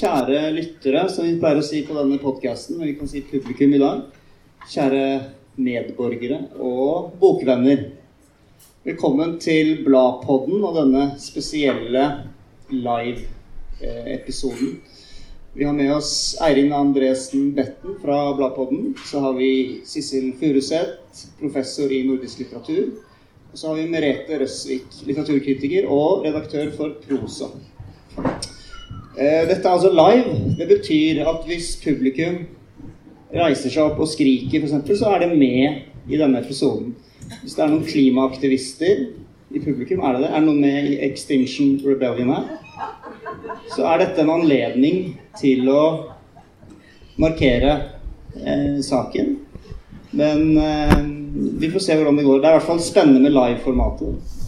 [0.00, 3.74] kjære lyttere, som vi pleier å si på denne podkasten, men vi kan si publikum
[3.76, 3.98] i dag.
[4.70, 5.06] Kjære
[5.60, 7.78] medborgere og bokvenner.
[8.86, 12.04] Velkommen til Bladpodden og denne spesielle
[12.72, 14.70] live-episoden.
[15.52, 18.94] Vi har med oss Eirin Andresen Betten fra Bladpodden.
[19.04, 20.96] Så har vi Sissel Furuseth,
[21.42, 22.86] professor i nordisk litteratur.
[23.50, 27.48] Og så har vi Merete Røsvik, litteraturkritiker og redaktør for Prosa.
[29.18, 30.54] Eh, dette er altså live.
[30.58, 32.44] Det betyr at hvis publikum
[33.34, 36.94] reiser seg opp og skriker, f.eks., så er det med i denne episoden.
[37.42, 39.04] Hvis det er noen klimaaktivister
[39.50, 40.30] i publikum, er det det?
[40.30, 42.48] Er det noen med i Extinction Rebellion her?
[43.74, 45.84] Så er dette en anledning til å
[47.20, 47.76] markere
[48.38, 49.36] eh, saken.
[50.14, 50.98] Men eh,
[51.58, 52.38] vi får se hvordan det går.
[52.38, 54.38] Det er i hvert fall spennende med live-formatet.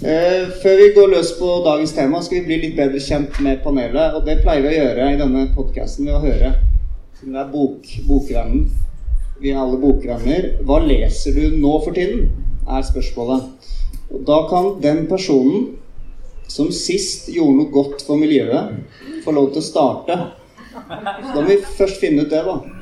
[0.00, 3.58] Eh, før vi går løs på dagens tema, skal vi bli litt bedre kjent med
[3.60, 4.14] panelet.
[4.16, 6.54] Og det pleier vi å gjøre i denne podkasten ved å høre
[7.18, 8.62] Siden det er bok, bokvennen.
[9.42, 10.54] Vi er alle bokvenner.
[10.64, 12.30] Hva leser du nå for tiden?
[12.70, 13.68] er spørsmålet.
[14.14, 15.74] Og da kan den personen
[16.48, 18.78] som sist gjorde noe godt for miljøet,
[19.24, 20.16] få lov til å starte.
[20.70, 22.79] Så da må vi først finne ut det, da.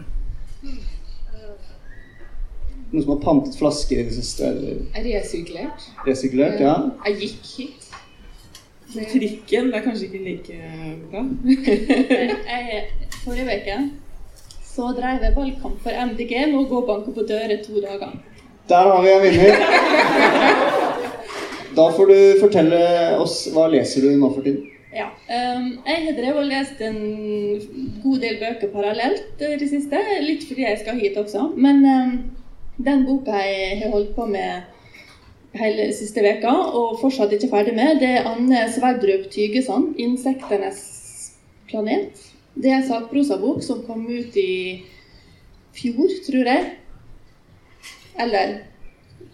[2.89, 4.49] Noen som har pantet flasker i det siste?
[4.49, 4.81] Eller?
[5.05, 5.89] Resirkulert.
[6.07, 6.75] Resirkulert, ja.
[7.07, 7.89] Jeg gikk hit.
[8.89, 10.55] Trikken det er kanskje ikke like
[11.11, 11.25] bra.
[12.55, 12.85] jeg,
[13.21, 13.81] forrige uke
[14.79, 18.13] så drev jeg valgkamp for MDG med å gå og banke på dører to dager.
[18.71, 19.55] Der har vi en vinner.
[21.79, 22.81] Da får du fortelle
[23.19, 24.65] oss hva leser du nå for tiden.
[24.95, 25.11] Ja.
[25.29, 26.99] Um, jeg har drevet og lest en
[28.03, 30.01] god del bøker parallelt i det siste.
[30.25, 31.51] Litt fordi jeg skal hit også.
[31.59, 32.15] Men um,
[32.85, 37.99] den boka jeg har holdt på med hele siste veka og fortsatt ikke ferdig med,
[38.03, 40.81] det er Anne Sverdrup Tygeson, 'Insektenes
[41.71, 42.29] planet'.
[42.55, 44.83] Det er en sakprosabok som kom ut i
[45.75, 46.65] fjor, tror jeg.
[48.19, 48.59] Eller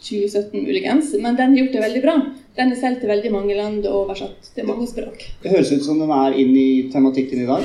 [0.01, 1.15] 2017 muligens.
[1.21, 2.17] Men den har gjort det veldig bra.
[2.57, 5.25] Den er solgt til veldig mange land og oversatt til mange språk.
[5.43, 7.65] Det høres ut som den er inn i tematikken i dag?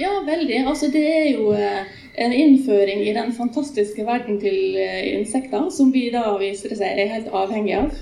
[0.00, 0.64] Ja, veldig.
[0.66, 1.84] Altså, det er jo eh,
[2.16, 7.12] en innføring i den fantastiske verden til eh, insekter, som vi da viser seg er
[7.12, 7.92] helt avhengig av.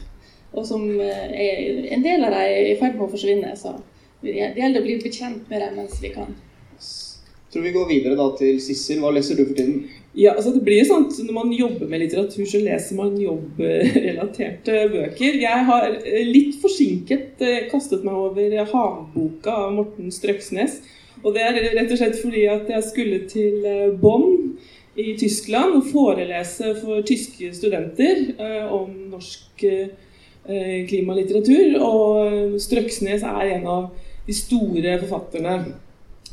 [0.55, 3.51] Og som eh, er, en del av dem er i ferd med å forsvinne.
[3.59, 3.75] Så
[4.23, 6.31] det gjelder å bli bekjent med dem mens vi kan.
[6.79, 9.03] Jeg tror vi går videre da til Sissel.
[9.03, 9.85] Hva leser du for tiden?
[10.15, 13.17] Ja, altså det blir jo sånn at Når man jobber med litteratur, så leser man
[13.19, 15.39] jobbrelaterte bøker.
[15.43, 15.91] Jeg har
[16.31, 20.85] litt forsinket kastet meg over Havboka av Morten Strøksnes.
[21.25, 24.57] Og det er rett og slett fordi at jeg skulle til eh, Bonn
[25.01, 31.79] i Tyskland og forelese for tyske studenter eh, om norsk eh, klimalitteratur.
[31.81, 33.89] Og Strøksnes er en av
[34.27, 35.57] de store forfatterne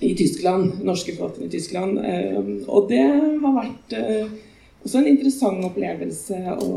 [0.02, 1.98] i Tyskland, norske forfatterne i Tyskland.
[2.68, 3.94] Og det har vært
[4.82, 6.72] også en interessant opplevelse å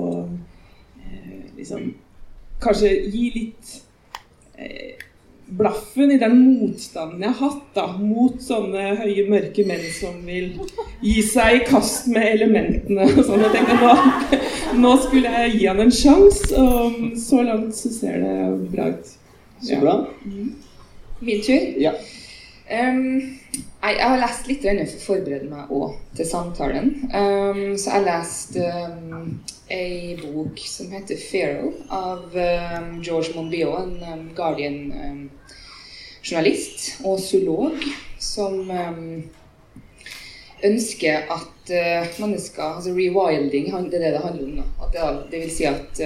[1.56, 1.86] liksom
[2.60, 3.72] kanskje gi litt
[5.59, 10.54] blaffen i den motstanden jeg har hatt da, mot sånne høye, mørke menn som vil
[11.04, 13.06] gi seg i kast med elementene.
[13.26, 13.44] sånn.
[13.44, 14.41] Jeg tenkte nå,
[14.82, 18.34] nå skulle jeg gi han en sjanse, og så langt så ser det
[18.75, 19.14] bra ut.
[19.64, 19.97] Så bra.
[20.25, 20.53] Mm.
[21.25, 21.72] Min tur?
[21.81, 21.94] Ja.
[22.64, 23.38] Um,
[23.84, 26.91] jeg, jeg, har lest litt for å forberede meg òg til samtalen.
[27.12, 29.34] Um, så jeg leste um,
[29.72, 35.31] ei bok som heter 'Pharaoh' av um, George Monbiot, en um,
[36.24, 37.72] Guardian-journalist og zoolog
[38.18, 38.70] som
[40.64, 44.70] ønsker at uh, mennesker Altså rewilding, det er det det handler om.
[44.82, 46.00] At det, det, vil si at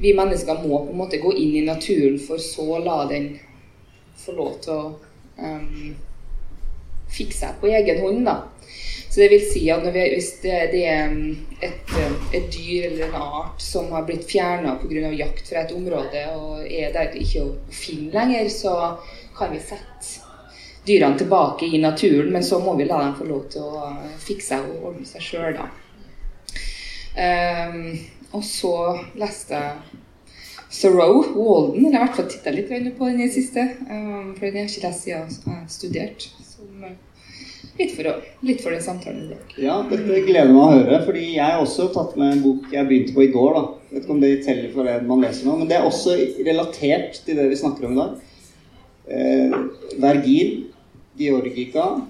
[0.00, 3.36] vi mennesker må på en måte gå inn i naturen for så å la den
[4.18, 4.88] få lov til å
[5.38, 5.94] um,
[7.14, 8.26] fikse seg på egen hånd.
[8.26, 8.40] da.
[9.14, 11.12] Så det vil si at vi, hvis det, det er
[11.62, 11.92] et,
[12.34, 15.12] et, dyr eller en art som har blitt fjerna pga.
[15.14, 18.72] jakt fra et område og er der ikke å finne lenger, så
[19.38, 20.24] kan vi sette
[20.88, 24.48] dyrene tilbake i naturen, men så må vi la dem få lov til å fikse
[24.50, 25.70] seg og ordne seg sjøl, da.
[27.14, 27.92] Um,
[28.34, 28.74] og så
[29.14, 30.02] leste jeg
[30.74, 31.86] Thoreau, Walden.
[31.86, 32.66] Eller i hvert fall titta litt
[32.98, 33.62] på den i det siste.
[33.86, 36.26] Um, for den har jeg ikke lest siden jeg har studert.
[36.26, 36.43] Som,
[37.78, 38.08] litt, for
[38.46, 39.54] litt for den samtalen i dag.
[39.60, 41.00] Ja, dette gleder meg å høre.
[41.06, 43.58] fordi jeg har også tatt med en bok jeg begynte på i går.
[43.58, 43.64] da.
[43.90, 46.16] Vet ikke om det teller for det man leser nå, men det er også
[46.46, 48.14] relatert til det vi snakker om i dag.
[49.04, 49.58] Eh,
[50.00, 50.52] Vergil,
[51.20, 52.00] Georgika,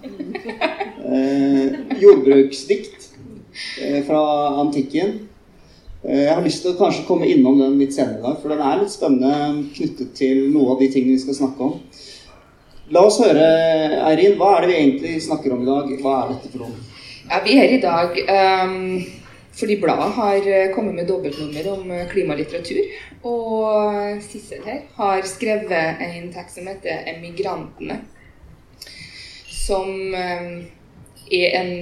[1.12, 3.10] eh, jordbruksdikt
[3.82, 4.22] eh, fra
[4.62, 5.18] antikken.
[6.04, 8.52] Eh, jeg har lyst til å kanskje komme innom den litt senere i dag, for
[8.52, 11.78] den er litt spennende knyttet til noe av de tingene vi skal snakke om.
[12.92, 13.44] La oss høre,
[14.10, 15.92] Eirin, hva er det vi egentlig snakker om i dag?
[16.02, 16.82] Hva er dette for noe?
[17.30, 18.98] Ja, Vi er i dag um,
[19.56, 22.82] fordi bladet har kommet med dobbeltnummer om klimalitteratur.
[23.24, 28.02] Og Sissel her har skrevet en tekst som heter 'Emigrantene'.
[29.48, 30.52] Som um,
[31.32, 31.72] er en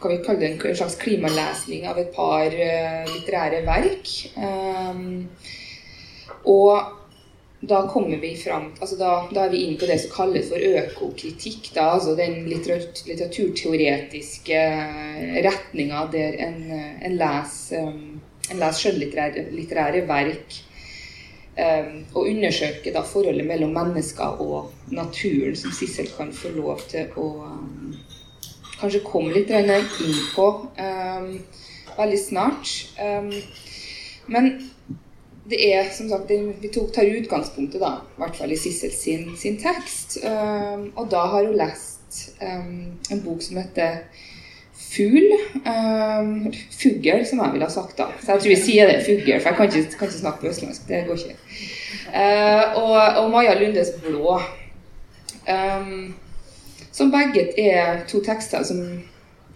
[0.00, 4.08] kan vi kalle det en slags klimalesning av et par uh, litterære verk.
[4.40, 5.28] Um,
[6.44, 7.03] og
[7.68, 10.60] da kommer vi fram, altså da, da, er vi inne på det som kalles for
[10.60, 11.70] økokritikk.
[11.74, 14.60] Da, altså den litteratur, litteraturteoretiske
[15.46, 16.60] retninga der en,
[17.04, 17.90] en leser
[18.52, 20.58] les skjønnlitterære verk
[21.56, 27.14] um, og undersøker da forholdet mellom mennesker og naturen, som Sissel kan få lov til
[27.16, 27.94] å um,
[28.80, 31.30] kanskje komme litt inn på um,
[31.96, 32.72] veldig snart.
[34.26, 34.52] Men
[35.44, 36.30] det er som sagt,
[36.60, 40.18] Vi tok, tar utgangspunktet da, i hvert fall i Sissel sin, sin tekst.
[40.24, 44.04] Um, og da har hun lest um, en bok som heter
[44.74, 45.34] Fugl.
[45.66, 47.96] Um, fugl, som jeg ville ha sagt.
[47.98, 48.08] da.
[48.22, 50.52] Så jeg tror vi sier det fugl, for jeg kan ikke, kan ikke snakke på
[50.52, 50.86] østlandsk.
[50.88, 51.38] Det går ikke.
[52.14, 54.38] Uh, og, og, Maja Lundes Blå.
[56.94, 58.78] Som begge er to tekster som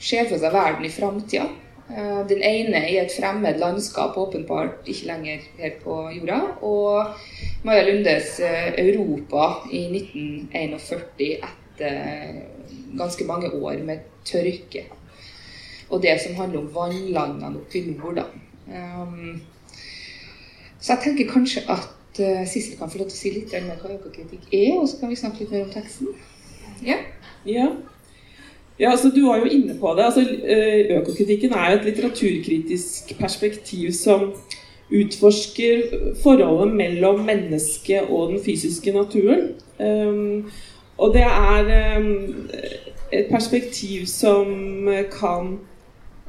[0.02, 1.46] ser for seg verden i framtida.
[1.88, 6.40] Eh, den ene i et fremmed landskap, åpenbart ikke lenger her på jorda.
[6.61, 7.06] Og
[7.64, 12.43] Maja Lundes eh, Europa i 1941 etter
[12.99, 14.85] ganske mange år med tørke.
[15.88, 18.17] Og det som handler om vannlandene oppe i nord.
[18.17, 18.25] da.
[20.81, 23.70] så jeg tenker kanskje at uh, Sissel kan få lov til å si litt om
[23.70, 26.11] hva økokritikk er, og så kan vi snakke litt mer om teksten.
[26.85, 26.99] Ja?
[27.49, 27.70] ja.
[28.81, 30.05] Ja, altså Du var jo inne på det.
[30.05, 34.33] Altså, eh, økokritikken er jo et litteraturkritisk perspektiv som
[34.93, 35.83] utforsker
[36.23, 39.49] forholdet mellom mennesket og den fysiske naturen.
[39.79, 40.51] Um,
[40.99, 42.49] og det er um,
[43.13, 44.47] et perspektiv som
[45.21, 45.59] kan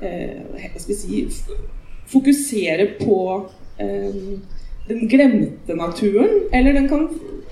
[0.02, 1.28] uh, skal si,
[2.08, 3.50] fokusere på
[3.82, 4.42] um,
[4.90, 7.06] den glemte naturen, eller den kan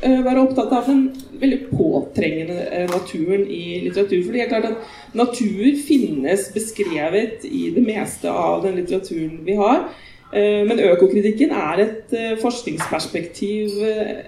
[0.06, 1.04] uh, være opptatt av den
[1.38, 4.24] veldig påtrengende uh, naturen i litteratur.
[4.25, 9.57] For det er klart at natur finnes beskrevet i det meste av den litteraturen vi
[9.60, 9.86] har.
[10.34, 13.78] Uh, men økokritikken er et forskningsperspektiv,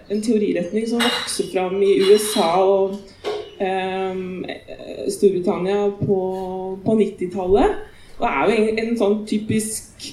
[0.09, 3.00] en teoriretning som vokser fram i USA og
[5.12, 6.19] Storbritannia på,
[6.85, 7.73] på 90-tallet.
[8.19, 10.07] Og er jo en, en sånn typisk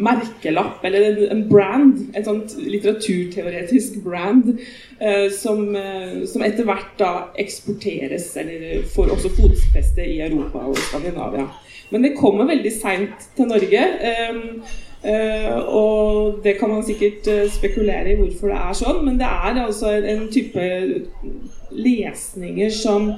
[0.00, 4.52] merkelapp, eller en, en brand, en sånn litteraturteoretisk brand,
[4.98, 7.10] eh, som, eh, som, etter hvert da
[7.40, 11.48] eksporteres, eller får også fotfeste i Europa og Skandinavia.
[11.90, 13.82] Men det kommer veldig seint til Norge.
[14.10, 14.38] Eh,
[15.10, 19.26] eh og det kan man sikkert eh, spekulere i hvorfor det er sånn, men det
[19.26, 20.70] er altså en, en type
[21.70, 23.12] lesninger som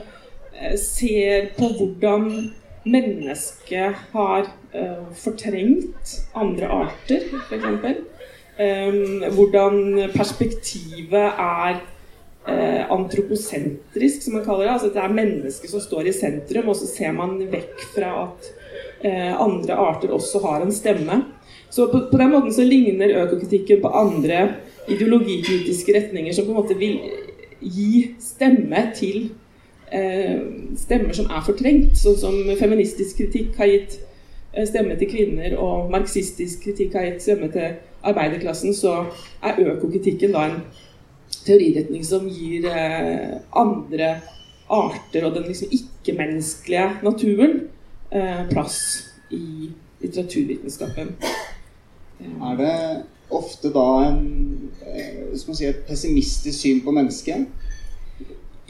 [0.54, 2.52] eh, ser på hvordan
[2.84, 8.00] mennesket har uh, fortrengt andre arter, f.eks.
[8.52, 11.78] Um, hvordan perspektivet er
[12.48, 14.72] uh, antroposentrisk, som man kaller det.
[14.74, 18.12] Altså at det er mennesket som står i sentrum, og så ser man vekk fra
[18.26, 18.50] at
[19.06, 21.22] uh, andre arter også har en stemme.
[21.72, 24.42] Så på, på, den måten så ligner økokritikken på andre
[24.90, 26.98] ideologikritiske retninger som på en måte vil
[27.62, 29.30] gi stemme til
[30.78, 33.98] stemmer som er fortrengt, sånn som feministisk kritikk har gitt
[34.54, 39.04] eh, stemme til kvinner, og marxistisk kritikk har gitt stemme til arbeiderklassen, så
[39.44, 40.58] er økokritikken da en
[41.42, 44.14] teoriretning som gir eh, andre
[44.72, 47.64] arter og den liksom ikke-menneskelige naturen
[48.50, 48.76] plass
[49.32, 49.70] i
[50.02, 51.14] litteraturvitenskapen.
[52.20, 52.74] Er det
[53.32, 54.70] ofte da en,
[55.32, 57.46] si, et pessimistisk syn på mennesket?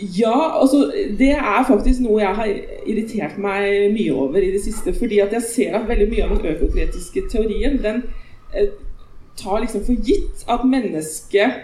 [0.02, 2.48] Ja, altså det er faktisk noe jeg har
[2.86, 4.94] irritert meg mye over i det siste.
[4.94, 8.02] Fordi at jeg ser at veldig mye av den økokritiske teorien den
[8.56, 8.72] eh,
[9.38, 11.60] tar liksom for gitt at mennesket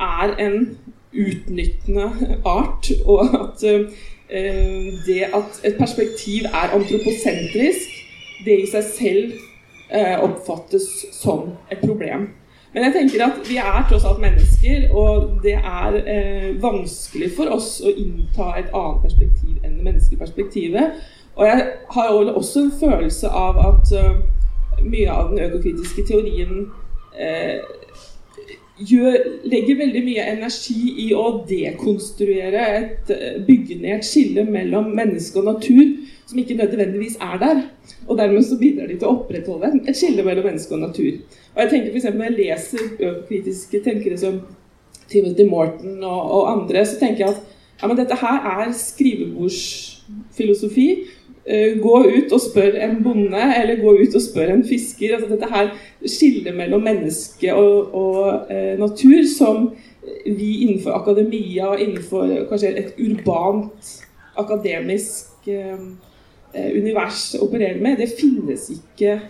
[0.00, 0.66] er en
[1.12, 2.10] utnyttende
[2.44, 2.90] art.
[3.04, 7.96] Og at eh, det at et perspektiv er antroposentrisk,
[8.44, 9.32] det i seg selv
[9.92, 12.30] eh, oppfattes som et problem.
[12.74, 17.50] Men jeg tenker at vi er tross alt mennesker, og det er eh, vanskelig for
[17.50, 21.00] oss å innta et annet perspektiv enn det menneskelige perspektivet.
[21.34, 24.16] Og jeg har også en følelse av at uh,
[24.82, 26.66] mye av den økokritiske teorien
[27.18, 27.60] eh,
[28.86, 29.16] gjør,
[29.50, 35.40] legger veldig mye energi i å dekonstruere et eh, bygge ned et skille mellom menneske
[35.40, 35.84] og natur
[36.30, 37.62] som ikke nødvendigvis er der.
[38.06, 41.39] Og dermed så bidrar de til å opprettholde et skille mellom menneske og natur.
[41.54, 42.78] Og jeg tenker for Når jeg leser
[43.28, 44.40] kritiske tenkere som
[45.10, 47.40] Timothy Morton og, og, andre, så tenker jeg at
[47.82, 50.88] ja, men dette her er skrivebordsfilosofi.
[51.40, 55.14] Uh, gå ut og spør en bonde, eller gå ut og spør en fisker.
[55.16, 55.66] altså Dette her
[56.06, 59.70] skillet mellom menneske og, og eh, natur som
[60.26, 64.06] vi innenfor akademia, innenfor kanskje et urbant,
[64.38, 65.78] akademisk eh,
[66.76, 69.20] univers opererer med, det finnes ikke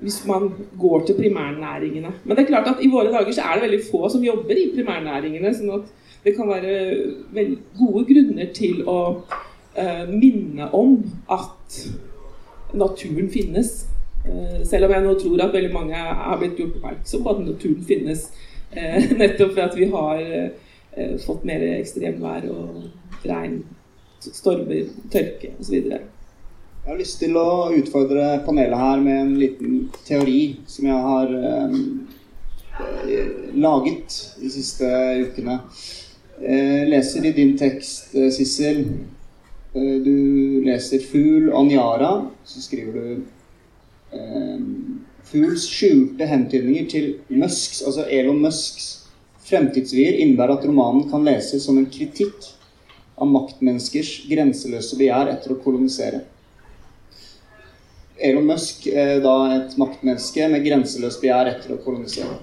[0.00, 2.12] hvis man går til primærnæringene.
[2.24, 4.56] Men det er klart at i våre dager så er det veldig få som jobber
[4.56, 5.54] i primærnæringene.
[5.54, 5.88] sånn at
[6.24, 7.46] det kan være
[7.78, 10.98] gode grunner til å uh, minne om
[11.30, 11.80] at
[12.74, 13.86] naturen finnes.
[14.24, 17.44] Uh, selv om jeg nå tror at veldig mange har blitt gjort oppmerksom på at
[17.44, 18.26] naturen finnes.
[18.76, 20.26] Uh, nettopp fordi at vi har
[21.22, 23.60] fått mer ekstremvær og regn,
[24.20, 25.76] stormer, tørke osv.
[26.90, 31.28] Jeg har lyst til å utfordre panelet her med en liten teori som jeg har
[31.38, 31.76] eh,
[33.62, 34.88] laget de siste
[35.22, 35.54] ukene.
[36.42, 42.24] Jeg leser i din tekst, eh, Sissel eh, Du leser 'Fugl Anjara'.
[42.42, 43.22] Så skriver du
[44.18, 44.58] eh,
[45.30, 48.90] Fugls skjulte hentydninger til Musks, altså Elon Musks
[49.46, 52.50] fremtidsvyer innebærer at romanen kan leses som en kritikk
[53.14, 56.24] av maktmenneskers grenseløse begjær etter å kolonisere.
[58.20, 58.86] Elon Musk
[59.24, 62.38] da et maktmenneske med grenseløst begjær etter å kolonisere.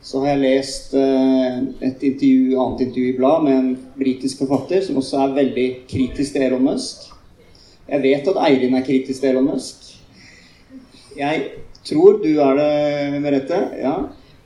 [0.00, 4.80] Så har jeg lest eh, et intervju, annet intervju i blad med en britisk forfatter
[4.86, 7.10] som også er veldig kritisk til Elon Musk.
[7.90, 9.90] Jeg vet at Eirin er kritisk til Elon Musk.
[11.18, 11.42] Jeg
[11.84, 13.60] tror du er det, Merete.
[13.82, 13.94] Ja.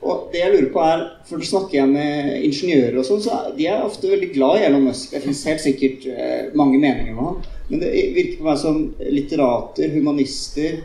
[0.05, 3.55] Og det jeg lurer på er, for å snakke jeg med ingeniører og sånn, så
[3.55, 5.13] de er ofte veldig glad i Elon Musk.
[5.13, 7.39] Det finnes helt sikkert eh, mange meninger om han.
[7.67, 10.83] Men det virker på meg som litterater, humanister,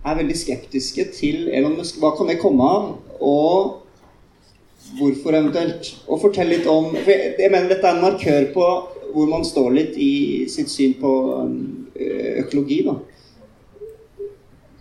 [0.00, 2.00] er veldig skeptiske til Elon Musk.
[2.00, 2.90] Hva kan det komme av?
[3.20, 5.92] Og hvorfor eventuelt?
[6.08, 8.66] Og fortell litt om for jeg, jeg mener dette er en markør på
[9.10, 10.12] hvor man står litt i
[10.50, 11.10] sitt syn på
[11.42, 11.56] um,
[12.44, 12.94] økologi, da.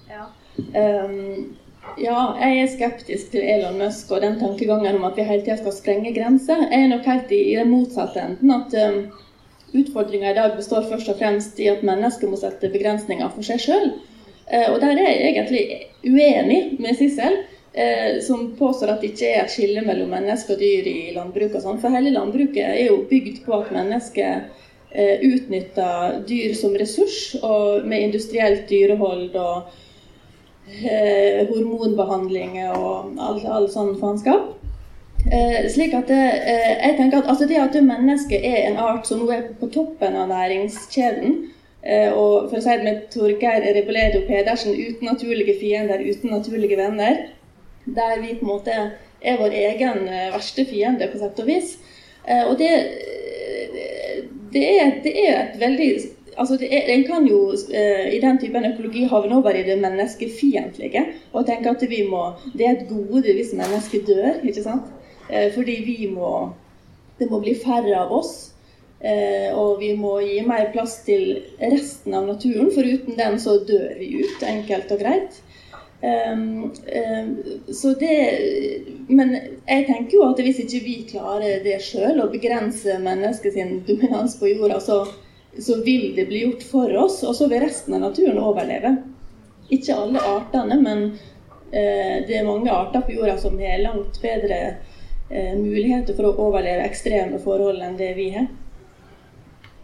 [0.09, 0.27] Ja.
[0.75, 1.55] Um,
[1.97, 5.57] ja, jeg er skeptisk til Elon Musk og den tankegangen om at vi hele tida
[5.59, 6.61] skal sprenge grenser.
[6.67, 8.53] Jeg er nok helt i, i den motsatte enden.
[8.53, 9.01] at um,
[9.73, 13.61] Utfordringa i dag består først og fremst i at mennesker må sette begrensninger for seg
[13.61, 13.91] sjøl.
[14.49, 15.63] Eh, og der er jeg egentlig
[16.03, 17.35] uenig med Sissel,
[17.73, 21.61] eh, som påstår at det ikke er et skille mellom mennesker og dyr i landbruket.
[21.61, 21.77] Sånn.
[21.81, 24.47] For hele landbruket er jo bygd på at mennesker
[24.89, 29.77] eh, utnytter dyr som ressurs, og med industrielt dyrehold og
[31.49, 34.58] hormonbehandling og all, all sånn faenskap.
[35.31, 39.07] Eh, slik at det, eh, jeg tenker at altså Det at mennesket er en art
[39.07, 41.35] som nå er på toppen av næringskjeden
[41.83, 46.77] eh, og for å si det med Torgeir Reboledo Pedersen uten naturlige fiender, uten naturlige
[46.77, 47.21] venner,
[47.85, 48.77] der vi på en måte
[49.21, 51.75] er vår egen eh, verste fiende, på sett og vis.
[52.25, 52.71] Eh, og det,
[54.53, 55.89] det, er, det er et veldig
[56.39, 61.05] altså er, En kan jo eh, i den typen økologi havne over i det menneskefiendtlige
[61.33, 64.41] og tenke at vi må, det er et gode hvis mennesket dør.
[64.43, 64.89] ikke sant?
[65.29, 66.53] Eh, fordi vi må
[67.19, 68.53] Det må bli færre av oss.
[68.99, 73.57] Eh, og vi må gi mer plass til resten av naturen, for uten den så
[73.67, 75.41] dør vi ut, enkelt og greit.
[75.99, 77.31] Um, um,
[77.73, 78.11] så det,
[79.11, 79.33] men
[79.67, 83.57] jeg tenker jo at hvis ikke vi klarer det sjøl, å begrense menneskets
[83.87, 85.01] dominans på jorda, så,
[85.59, 88.93] så, vil det bli gjort for oss, og så vil resten av naturen overleve.
[89.75, 94.61] Ikke alle artene, men uh, det er mange arter på jorda som har langt bedre
[94.69, 94.88] eh,
[95.29, 98.47] muligheter for å overleve ekstreme forhold enn det vi har.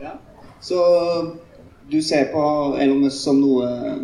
[0.01, 0.15] Ja.
[0.61, 0.79] Så
[1.89, 2.41] du ser på
[2.81, 3.97] Elon Musk som noe eh,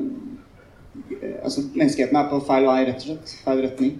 [1.44, 3.32] Altså menneskeheten er på feil vei, rett og slett?
[3.46, 3.96] Feil retning?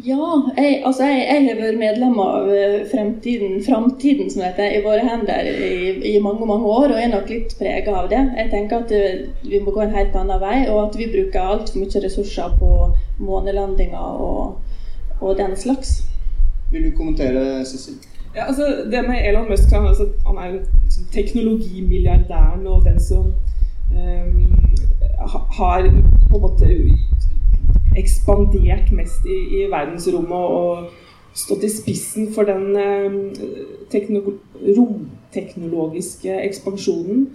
[0.00, 0.26] Ja,
[0.56, 5.02] jeg, altså jeg, jeg, har vært medlem av eh, Fremtiden, Framtiden som heter, i våre
[5.04, 8.22] hender i, i, mange mange år, og er nok litt prega av det.
[8.38, 11.52] Jeg tenker at eh, vi må gå en helt annen vei, og at vi bruker
[11.52, 12.70] altfor mye ressurser på
[13.20, 14.69] månelandinger og
[15.20, 16.02] og den slags.
[16.72, 17.94] Vil du kommentere, Sissel?
[18.36, 20.52] Ja, altså, det med Elon Musk han, altså, han er
[20.84, 23.32] liksom, teknologimilliardæren og den som
[23.90, 24.50] um,
[25.58, 25.82] har
[26.30, 26.66] på en måte
[27.96, 30.88] ekspandert mest i, i verdensrommet og
[31.34, 33.32] stått i spissen for den um,
[34.78, 37.28] romteknologiske ekspansjonen.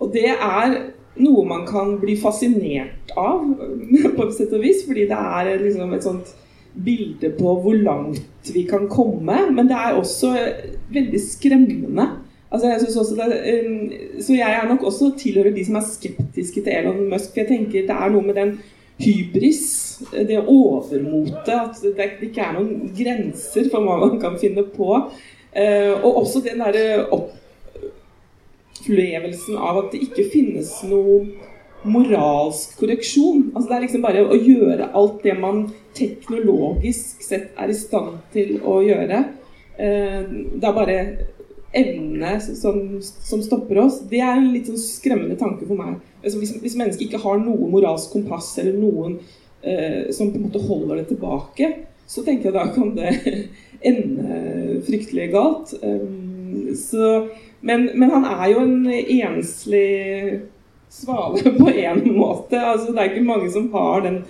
[0.00, 0.78] Og det er
[1.16, 3.42] noe man kan bli fascinert av,
[4.16, 6.34] på et sett og vis, fordi det er liksom et sånt
[6.84, 10.32] bilde på hvor langt vi kan komme, men det er også
[10.92, 12.08] veldig skremmende.
[12.50, 12.80] Altså, jeg
[13.18, 13.92] det, um,
[14.22, 17.30] så jeg er nok også tilhører de som er skeptiske til Elon Musk.
[17.30, 18.58] for jeg tenker Det er noe med den
[18.98, 25.10] hybris, det overmotet, at det ikke er noen grenser for hva man kan finne på.
[25.56, 27.06] Eh, og også den derre
[28.86, 31.26] opplevelsen av at det ikke finnes noe
[31.86, 33.50] moralsk korreksjon.
[33.54, 35.64] Altså Det er liksom bare å gjøre alt det man
[35.96, 39.22] teknologisk sett er i stand til å gjøre.
[39.76, 40.20] Eh,
[40.56, 40.98] det er bare
[41.76, 44.00] evne som, som, stopper oss.
[44.10, 45.98] Det er en litt sånn skremmende tanke for meg.
[46.22, 49.18] Altså hvis, hvis mennesket ikke har noe moralsk kompass eller noen
[49.62, 51.72] eh, som på en måte holder det tilbake,
[52.06, 53.12] så tenker jeg da kan det
[53.90, 55.74] ende fryktelig galt.
[55.82, 57.26] Um, så,
[57.60, 59.88] men, men, han er jo en enslig
[60.96, 62.60] svale på én måte.
[62.60, 64.22] Altså, det er ikke mange som har den,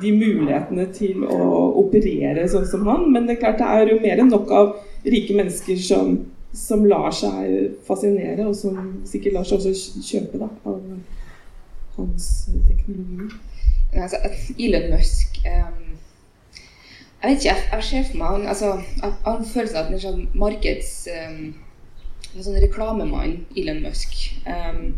[0.00, 1.40] de mulighetene til å
[1.82, 3.08] operere sånn som han.
[3.12, 4.72] Men det er klart det er jo mer enn nok av
[5.06, 6.16] rike mennesker som,
[6.56, 10.80] som lar seg fascinere, og som sikkert lar seg også kjøpe da, av
[11.96, 12.30] hans
[12.68, 13.30] teknologi.
[13.96, 14.18] Altså,
[14.60, 15.76] Elon Musk um,
[17.22, 19.86] Jeg vet ikke, jeg, jeg ser for meg han, altså, jeg har en følelse av
[19.86, 20.90] at en sånn markeds...
[21.12, 21.46] Um,
[22.36, 24.12] en sånn reklamemann, Elon Musk.
[24.44, 24.90] Um,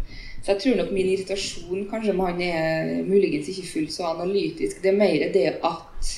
[0.43, 4.83] så jeg tror nok min irritasjon kanskje med han er muligens ikke fullt så analytisk.
[4.83, 6.15] Det er mer det at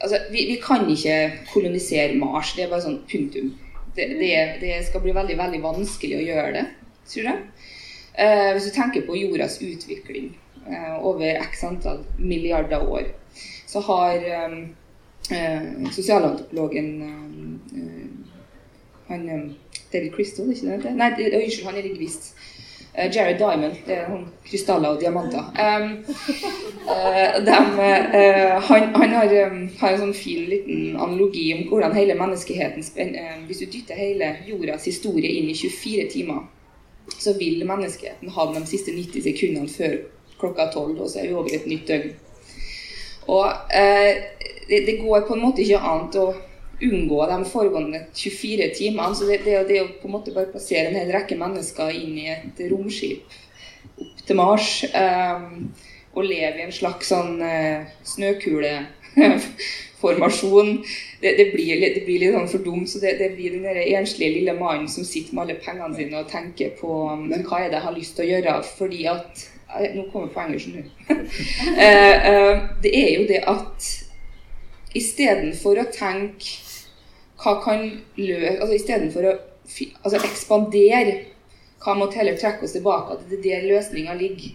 [0.00, 2.54] Altså, vi, vi kan ikke kolonisere Mars.
[2.56, 3.50] Det er bare sånn punktum.
[3.96, 4.30] Det, det,
[4.62, 6.62] det, skal bli veldig veldig vanskelig å gjøre det,
[7.10, 7.42] tror jeg.
[8.16, 10.30] Uh, hvis du tenker på jordas utvikling
[10.70, 13.10] uh, over x antall milliarder år,
[13.68, 14.58] så har um,
[15.28, 16.90] uh, sosialantropologen
[19.08, 19.54] han
[19.92, 20.94] David Crystal, ikke det?
[20.98, 22.34] Nei, unnskyld, han er lingvist.
[22.98, 23.74] Uh, Jared Diamond.
[23.86, 25.44] Det er krystaller og diamanter.
[25.60, 26.04] Um,
[26.88, 31.96] uh, dem, uh, han, han har, um, har, en sånn fin liten analogi om hvordan
[31.96, 32.86] hele menneskeheten
[33.46, 36.46] Hvis du dytter hele jordas historie inn i 24 timer,
[37.18, 39.98] så vil menneskeheten ha de siste 90 sekundene før
[40.40, 42.16] klokka 12, og så er vi over et nytt døgn.
[43.28, 43.46] Og
[44.68, 46.30] det, det går på en måte ikke annet å
[46.82, 49.14] unngå de foregående 24 timene.
[49.16, 52.14] Så det, det, det å på en måte bare plassere en hel rekke mennesker inn
[52.20, 53.22] i et romskip
[53.96, 55.72] opp til Mars um,
[56.16, 60.84] og leve i en slags sånn uh, snøkuleformasjon,
[61.22, 62.90] det, det, blir, det, blir, litt sånn for dumt.
[62.90, 66.68] Så det, blir den enslige lille mannen som sitter med alle pengene sine og tenker
[66.80, 68.52] på um, men hva er det jeg har lyst til å gjøre.
[68.78, 69.32] fordi at
[69.66, 70.88] Nå kommer poenget, skjønner du.
[72.84, 73.78] det er jo det at
[74.96, 76.46] istedenfor å tenke
[77.42, 77.84] hva kan
[78.16, 79.34] løse altså Istedenfor å
[80.02, 81.16] altså ekspandere,
[81.82, 83.16] hva måtte heller trekke oss tilbake?
[83.16, 84.54] At det er der løsninga ligger.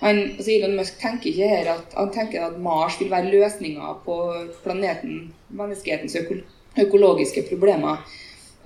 [0.00, 3.94] Han, altså Elon Musk tenker ikke her at han tenker at Mars vil være løsninga
[4.04, 4.16] på
[4.64, 6.38] planeten, menneskehetens øko,
[6.80, 8.00] økologiske problemer.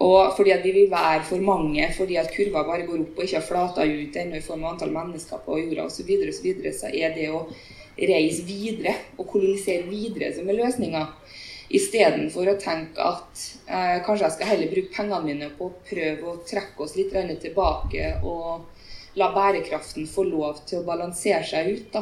[0.04, 3.24] Og fordi at vi vil være for mange, fordi at kurva bare går opp og
[3.24, 6.34] ikke har flata ut ennå i form av antall mennesker på jorda osv., så, og
[6.34, 7.44] så, videre, så er det å
[7.98, 11.04] reise videre og kolonisere videre som er løsninga.
[11.74, 16.30] Istedenfor å tenke at eh, kanskje jeg skal heller bruke pengene mine på å prøve
[16.30, 18.70] å trekke oss litt tilbake og
[19.18, 21.98] la bærekraften få lov til å balansere seg ut.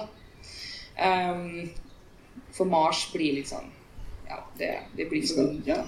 [0.97, 1.71] Um,
[2.53, 3.71] for Mars blir sånn
[4.29, 5.63] Ja, det, det blir sånn.
[5.65, 5.81] Ja.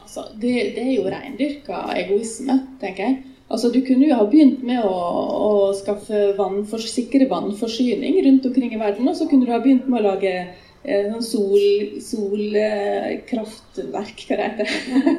[0.00, 3.18] Altså, det, det, er jo reindyrka egoisme, tenker jeg.
[3.50, 8.48] Altså, Du kunne jo ha begynt med å, å skaffe vann for, sikre vannforsyning rundt
[8.48, 10.34] omkring i verden, og så kunne du ha begynt med å lage
[10.84, 11.58] sånn sol,
[12.00, 14.68] solkraftverk, hva det heter.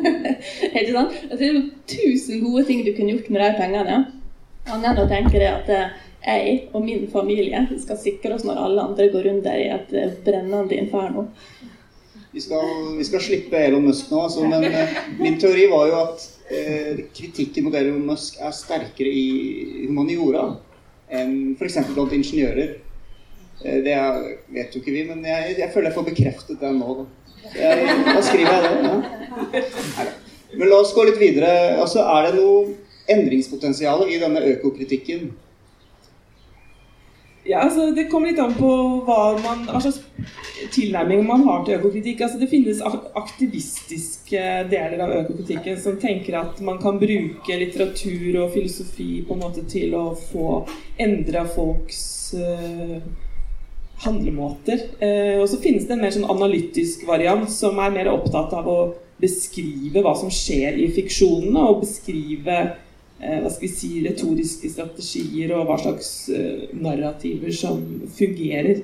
[0.72, 1.12] Ikke sant?
[1.30, 1.56] Altså, det er
[1.92, 3.98] tusen gode ting du kunne gjort med de pengene.
[4.72, 8.58] Annet enn å tenke det at eh, jeg og min familie skal sikre oss når
[8.62, 11.22] alle andre går under i et eh, brennende inferno.
[12.32, 14.64] Vi skal, vi skal slippe Elon Musk nå, altså, men
[15.20, 16.18] min teori var jo at
[16.54, 20.56] eh, kritikken mot Elon Musk er sterkere i humaniora
[21.12, 21.78] enn f.eks.
[21.92, 22.70] blant ingeniører.
[23.64, 23.98] Eh, det
[24.56, 26.98] vet jo ikke vi, men jeg, jeg føler jeg får bekreftet det nå.
[27.42, 27.70] Da,
[28.08, 28.74] da skriver jeg det.
[28.88, 30.10] Ja.
[30.58, 31.52] Men la oss gå litt videre.
[31.80, 32.76] Altså, er det noe
[33.12, 35.32] endringspotensial i denne økokritikken?
[37.46, 38.70] Ja, altså Det kommer litt an på
[39.08, 40.04] hva, man, hva slags
[40.76, 42.22] tilnærming man har til økokritikk.
[42.22, 42.84] Altså Det finnes
[43.18, 49.42] aktivistiske deler av økokritikken som tenker at man kan bruke litteratur og filosofi på en
[49.42, 50.62] måte til å få
[51.02, 52.04] endra folks
[52.38, 53.02] uh,
[54.06, 54.86] handlemåter.
[55.00, 58.70] Eh, og så finnes det en mer sånn analytisk variant som er mer opptatt av
[58.70, 58.80] å
[59.22, 65.54] beskrive hva som skjer i fiksjonene, og beskrive eh, hva skal vi si, retoriske strategier
[65.58, 67.84] og hva slags eh, narrativer som
[68.18, 68.82] fungerer.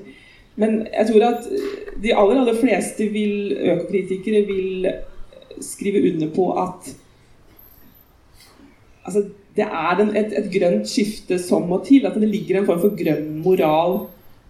[0.58, 1.50] Men jeg tror at
[2.02, 4.88] de aller, aller fleste vil, økokritikere vil
[5.62, 6.88] skrive under på at
[9.06, 9.24] altså,
[9.58, 12.06] det er en, et, et, grønt skifte som må til.
[12.06, 14.00] At det ligger en form for grønn moral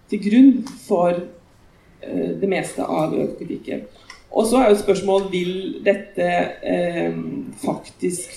[0.09, 0.51] til grunn
[0.87, 3.87] for uh, det meste av økopolitikken.
[4.29, 6.27] Og så er jo spørsmålet vil dette
[6.61, 7.15] eh,
[7.63, 8.35] faktisk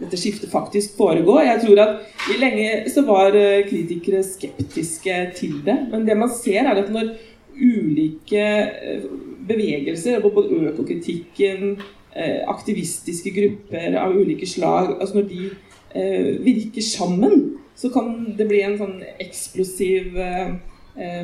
[0.00, 1.36] dette skiftet faktisk foregå.
[1.44, 5.76] Jeg tror at i lenge så var eh, kritikere skeptiske til det.
[5.90, 7.12] Men det man ser, er at når
[7.60, 9.04] ulike eh,
[9.48, 11.76] bevegelser, både økokritikken,
[12.16, 15.50] eh, aktivistiske grupper av ulike slag, altså når de
[16.46, 20.52] virker sammen, så kan det bli en sånn eksplosiv Eh,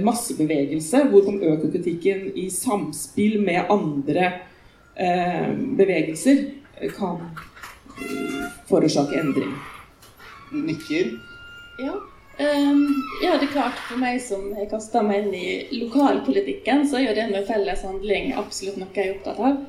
[0.00, 4.32] massebevegelse, hvor økokritikken i samspill med andre
[4.96, 6.44] eh, bevegelser
[6.96, 7.18] kan
[8.00, 9.54] eh, forårsake endring.
[10.52, 11.18] Nikker.
[11.78, 11.94] Ja.
[12.38, 16.98] Um, ja, det er klart for meg som har kasta meg inn i lokalpolitikken, så
[16.98, 19.62] er jo det med felles handling absolutt noe jeg er opptatt av.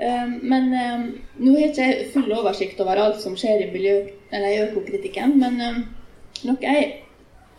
[0.00, 1.06] Um, men um,
[1.40, 3.96] nå har ikke jeg full oversikt over alt som skjer i miljø,
[4.30, 5.60] eller økokritikken, men
[6.44, 6.92] noe jeg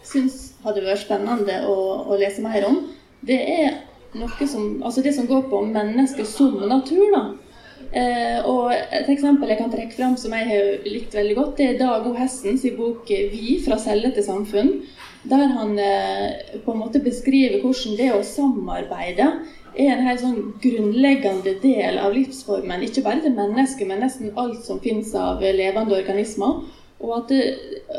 [0.07, 2.81] syns hadde vært spennende å, å, lese mer om,
[3.25, 3.79] det er
[4.17, 7.05] noe som, altså det som går på mennesket som natur.
[7.13, 7.23] da.
[7.91, 11.69] Eh, og Et eksempel jeg kan trekke fram som jeg har likt veldig godt, det
[11.69, 12.13] er Dag O.
[12.15, 14.81] Hessens bok 'Vi fra celle til samfunn'.
[15.23, 19.27] Der han eh, på en måte beskriver hvordan det å samarbeide
[19.77, 22.83] er en helt sånn grunnleggende del av livsformen.
[22.83, 26.63] Ikke bare til mennesket, men nesten alt som finnes av levende organismer.
[27.01, 27.41] Og, det,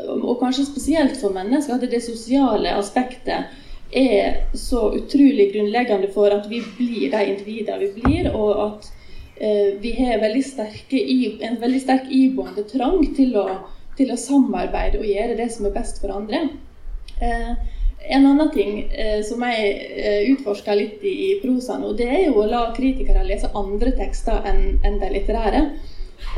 [0.07, 3.51] og, kanskje spesielt for mennesker, at det sosiale aspektet
[3.93, 8.87] er så utrolig grunnleggende for at vi blir de individene vi blir, og at
[9.37, 11.03] eh, vi har veldig sterke,
[11.45, 13.47] en veldig sterk iboende trang til å,
[13.99, 16.47] til å, samarbeide og gjøre det som er best for andre.
[17.19, 17.53] Eh,
[18.03, 22.25] en annen ting eh, som jeg eh, utforsker litt i, i prosa nå, det er
[22.27, 25.63] jo å la kritikere lese andre tekster enn en de litterære.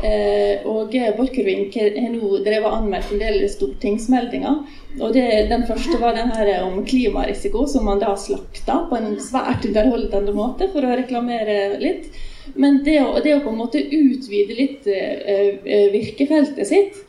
[0.04, 4.58] Eh, og Borchgrevink har nå drevet anmeldt en del stortingsmeldinger.
[5.00, 9.16] og det, Den første var den her om klimarisiko, som man da slakta på en
[9.20, 12.10] svært underholdende måte for å reklamere litt.
[12.54, 17.02] Men det å, det å på en måte utvide litt eh, eh, virkefeltet sitt,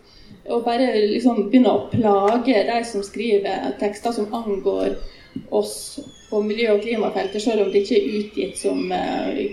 [0.47, 4.95] og bare liksom begynne å plage de som skriver tekster som angår
[5.51, 5.99] oss
[6.29, 8.79] på miljø- og klimafeltet, selv om det ikke er utgitt som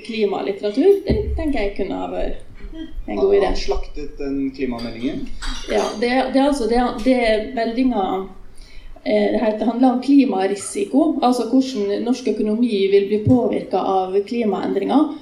[0.07, 2.54] klimalitteratur, det tenker jeg kunne ha vært
[3.06, 3.46] en god idé.
[3.46, 5.28] Han slaktet den klimameldingen?
[5.70, 7.18] Ja, det, det, altså, det, det
[7.54, 8.06] meldinga
[9.04, 15.14] eh, det handler om klimarisiko, altså hvordan norsk økonomi vil bli påvirka av klimaendringer.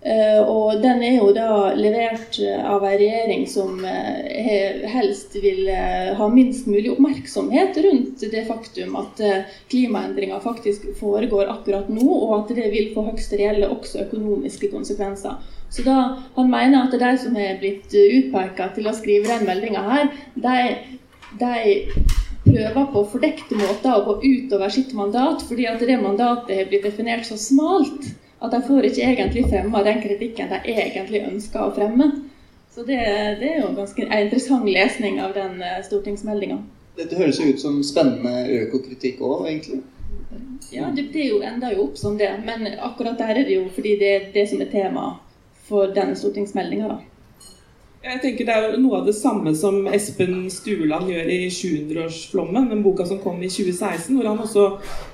[0.00, 5.68] Eh, og den er jo da levert av en regjering som eh, helst vil
[6.16, 9.20] ha minst mulig oppmerksomhet rundt det faktum at
[9.68, 15.36] klimaendringer faktisk foregår akkurat nå, og at det vil få høyst reelle også økonomiske konsekvenser.
[15.70, 15.98] Så da,
[16.34, 20.56] Han mener at de som er blitt utpeka til å skrive den meldinga her, de,
[21.38, 22.08] de,
[22.40, 26.88] prøver på fordekte måter å gå utover sitt mandat, fordi at det mandatet har blitt
[26.88, 28.08] definert så smalt
[28.40, 32.10] at de får ikke egentlig fremma den kritikken de egentlig ønsker å fremme.
[32.74, 32.98] Så det,
[33.40, 36.60] det er jo ganske en interessant lesning av den eh, stortingsmeldinga.
[36.96, 39.80] Dette høres jo ut som spennende økokritikk òg, egentlig.
[40.72, 42.30] Ja, det, det jo, ender jo opp som det.
[42.46, 45.06] Men akkurat der er det jo fordi det er det som er tema
[45.68, 47.00] for denne stortingsmeldinga.
[48.00, 52.80] Jeg tenker Det er noe av det samme som Espen Stueland gjør i 700-årsflommen, den
[52.86, 54.64] boka som kom i 2016, hvor han også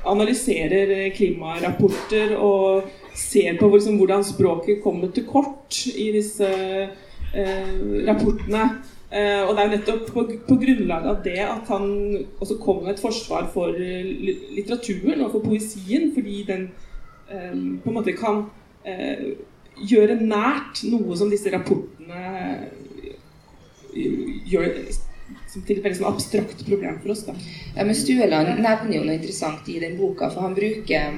[0.06, 7.72] analyserer klimarapporter og ser på liksom, hvordan språket kommer til kort i disse eh,
[8.08, 8.68] rapportene.
[9.10, 11.86] Eh, og det er jo nettopp på, på, grunnlag av det at han
[12.42, 16.68] også kom med et forsvar for litteraturen og for poesien, fordi den
[17.30, 18.44] eh, på en måte kan
[18.84, 19.36] eh,
[19.76, 23.14] gjøre nært noe som disse rapportene eh,
[24.50, 24.70] gjør
[25.66, 27.24] til et veldig sånn abstrakt problem for oss.
[27.26, 27.34] Da.
[27.76, 31.14] Ja, men Stueland nevner jo noe interessant i den boka, for han bruker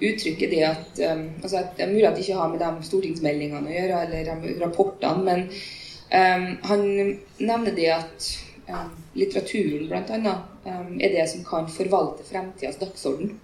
[0.00, 2.88] uttrykket det at um, altså at Det er mulig at det ikke har med de
[2.88, 5.46] stortingsmeldingene å gjøre, eller rapportene, men
[6.10, 6.86] um, han
[7.38, 8.30] nevner det at
[8.68, 10.34] um, litteraturen bl.a.
[10.64, 13.38] Um, er det som kan forvalte fremtidas dagsorden.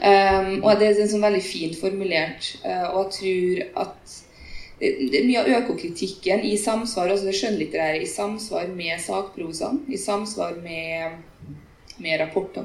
[0.00, 2.54] Um, og det er sånn veldig fint formulert.
[2.64, 4.18] Uh, og jeg tror at
[4.80, 10.00] det, er mye av økokritikken i samsvar altså det skjønnlitterære i samsvar med sakprosaen, i
[10.00, 11.18] samsvar med,
[12.00, 12.64] med rapporter.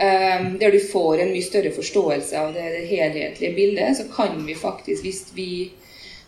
[0.00, 4.38] Um, der du får en mye større forståelse av det, det helhetlige bildet, så kan
[4.46, 5.50] vi faktisk, hvis vi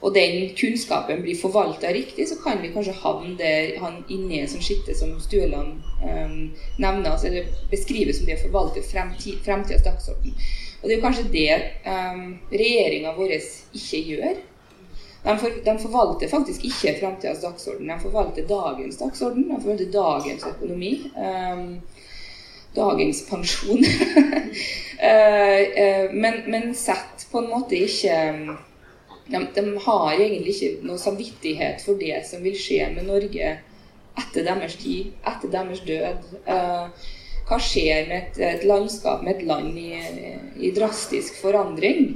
[0.02, 4.50] og den kunnskapen blir forvalta riktig, så kan vi kanskje havne han inne i en
[4.50, 6.50] sånn skitte som Stueland um,
[6.82, 10.34] nevner, altså, eller beskriver som det å forvalte fremtid, fremtidas dagsorden.
[10.82, 14.42] Og det er kanskje det um, regjeringa vår ikke gjør.
[15.22, 19.46] De, for, de, forvalter faktisk ikke framtidas dagsorden, de forvalter dagens dagsorden.
[19.52, 20.96] De forvalter dagens økonomi.
[21.14, 21.76] Um,
[22.76, 23.84] dagens pensjon.
[25.02, 25.62] uh,
[26.22, 28.18] men, men sett på en måte ikke
[29.26, 33.58] de, de, har egentlig ikke noe samvittighet for det som vil skje med Norge
[34.20, 36.32] etter deres tid, etter deres død.
[36.46, 36.88] Uh,
[37.48, 39.92] hva skjer med et, et, landskap, med et land i,
[40.62, 42.14] i drastisk forandring?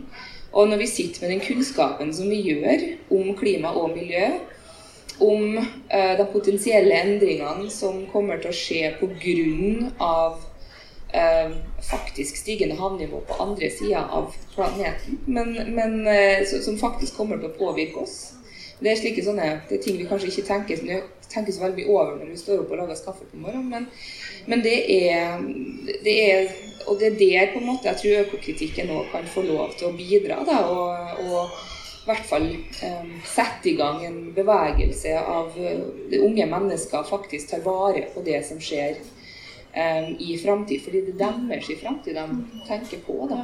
[0.57, 4.29] Og når vi sitter med den kunnskapen som vi gjør om klima og miljø,
[5.18, 10.12] om uh, de potensielle endringene som kommer til å skje pga.
[11.16, 11.52] Uh,
[11.87, 17.48] faktisk stigende havnivå på andre sida av planeten, men, men uh, som faktisk kommer til
[17.48, 18.16] å påvirke oss.
[18.83, 20.83] Det er slike sånne, det er ting vi kanskje ikke tenker,
[21.33, 23.87] tenker så veldig over når vi står opp og lager kaffe på morgenen, men,
[24.50, 25.38] men det, er,
[26.05, 26.50] det er
[26.87, 29.88] Og det er der på en måte jeg tror økokritikken òg kan få lov til
[29.88, 30.37] å bidra.
[30.46, 31.57] Da, og, og
[32.07, 37.64] i hvert fall um, sette i gang en bevegelse av det unge mennesker faktisk tar
[37.66, 39.01] vare på det som skjer
[39.75, 40.85] um, i framtid.
[40.85, 42.27] Fordi det er deres i framtid de
[42.69, 43.27] tenker på.
[43.33, 43.42] da.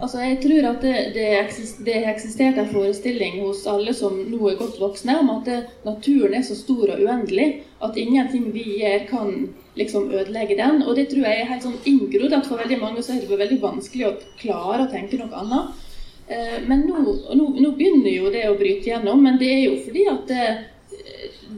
[0.00, 4.40] Altså, jeg tror at det, det, eksist, det eksisterte en forestilling hos alle som nå
[4.50, 8.64] er godt voksne, om at det, naturen er så stor og uendelig at ingenting vi
[8.80, 9.30] gjør, kan
[9.78, 10.82] liksom ødelegge den.
[10.82, 13.40] Og det tror jeg er helt sånn inngrodd at for veldig mange så er det
[13.44, 15.88] veldig vanskelig å klare å tenke noe annet.
[16.32, 19.80] Eh, men nå, nå, nå, begynner jo det å bryte gjennom, men det er jo
[19.84, 20.46] fordi at det,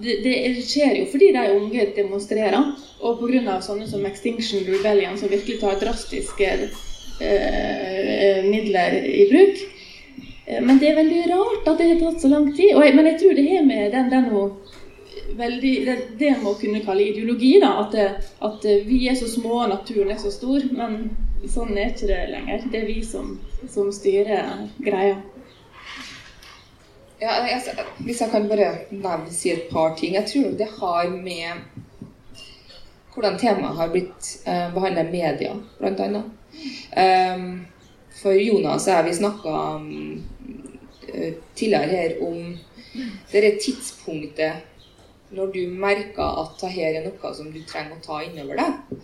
[0.03, 3.61] det, det skjer jo fordi de unge demonstrerer, og pga.
[3.63, 6.51] sånne som Extinction Rebellion, som virkelig tar drastiske
[7.21, 9.59] Eh, midler i bruk.
[10.47, 12.73] Eh, men det er veldig rart at det har tatt så lang tid.
[12.75, 14.27] Jeg, men jeg tror det har med den, den
[15.39, 17.53] veldig, det, det må kunne kalle ideologi.
[17.63, 17.95] da, at,
[18.43, 20.67] at, vi er så små og naturen er så stor.
[20.73, 21.13] Men
[21.51, 22.67] sånn er ikke det lenger.
[22.73, 23.39] Det er vi som,
[23.71, 25.21] som styrer greia.
[27.21, 30.17] Ja, jeg, hvis jeg kan bare nevne si et par ting.
[30.19, 31.83] Jeg tror det har med
[33.15, 36.23] hvordan temaet har blitt eh, behandla i media, bl.a.
[36.99, 37.67] Um,
[38.15, 40.25] for Jonas har vi snakka um,
[41.55, 42.59] tidligere her om
[43.33, 44.53] det tidspunktet
[45.35, 48.99] når du merker at dette er noe som du trenger å ta innover deg.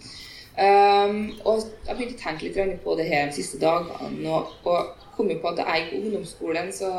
[0.61, 4.29] Um, og jeg begynte å tenke litt på det her de siste dagene.
[4.29, 6.91] Og, og kom jo på at jeg på ungdomsskolen så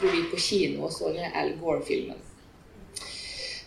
[0.00, 2.26] dro vi på kino og så den Al Gore-filmen.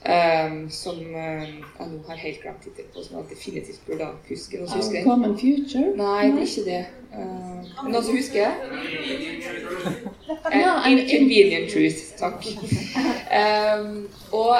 [0.04, 4.58] Um, som uh, jeg nå har helt glemt tittelen på, som jeg definitivt burde huske.
[4.60, 5.06] Noen husker?
[5.06, 5.94] Common Future?
[5.96, 6.82] Nei, det er ikke det.
[7.14, 8.50] Uh, noen som husker?
[10.50, 12.02] Uh, Inconvenient Truth.
[12.20, 12.50] Takk.
[13.32, 14.58] Um, og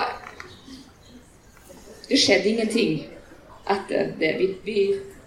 [2.08, 3.04] det skjedde ingenting
[3.70, 4.34] etter det.
[4.40, 4.80] Vi, vi,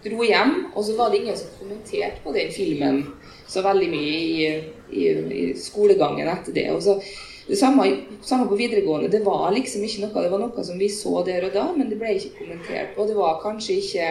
[0.06, 3.00] dro hjem, og så var det ingen som kommenterte på den filmen
[3.48, 4.50] så veldig mye i,
[4.90, 5.06] i,
[5.40, 6.68] i skolegangen etter det.
[6.74, 7.00] Og så
[7.46, 7.86] det samme,
[8.22, 9.10] samme, på videregående.
[9.10, 11.90] Det var liksom ikke noe Det var noe som vi så der og da, men
[11.90, 13.06] det ble ikke kommentert på.
[13.06, 14.08] Det var kanskje ikke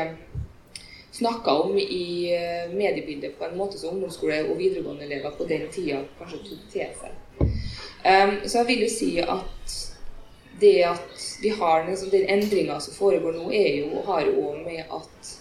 [1.16, 6.02] snakka om i eh, mediebildet på en måte som ungdomsskole- og videregående-elever på den tida
[6.20, 7.22] kanskje tok til seg.
[8.06, 9.76] Um, så jeg vil jo si at
[10.60, 14.84] det at vi har liksom, den endringa som foregår nå, er jo, har jo med
[14.86, 15.34] at